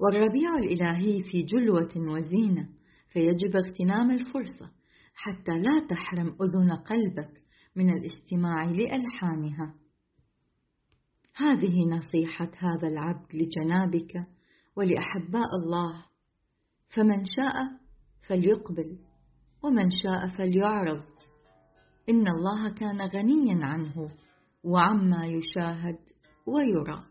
والربيع 0.00 0.54
الإلهي 0.58 1.22
في 1.22 1.42
جلوة 1.42 1.90
وزينة 1.96 2.68
فيجب 3.12 3.56
اغتنام 3.56 4.10
الفرصة 4.10 4.70
حتى 5.14 5.58
لا 5.58 5.86
تحرم 5.90 6.36
أذن 6.42 6.72
قلبك 6.72 7.42
من 7.76 7.90
الاستماع 7.90 8.64
لألحانها. 8.64 9.74
هذه 11.36 11.84
نصيحة 11.84 12.50
هذا 12.58 12.88
العبد 12.88 13.34
لجنابك 13.34 14.26
ولأحباء 14.76 15.56
الله. 15.62 16.04
فمن 16.88 17.24
شاء 17.24 17.54
فليقبل 18.28 18.98
ومن 19.62 19.90
شاء 20.02 20.28
فليعرض. 20.28 21.15
إن 22.08 22.28
الله 22.28 22.74
كان 22.74 23.00
غنيا 23.00 23.66
عنه 23.66 24.08
وعما 24.64 25.26
يشاهد 25.26 25.98
ويرى. 26.46 27.05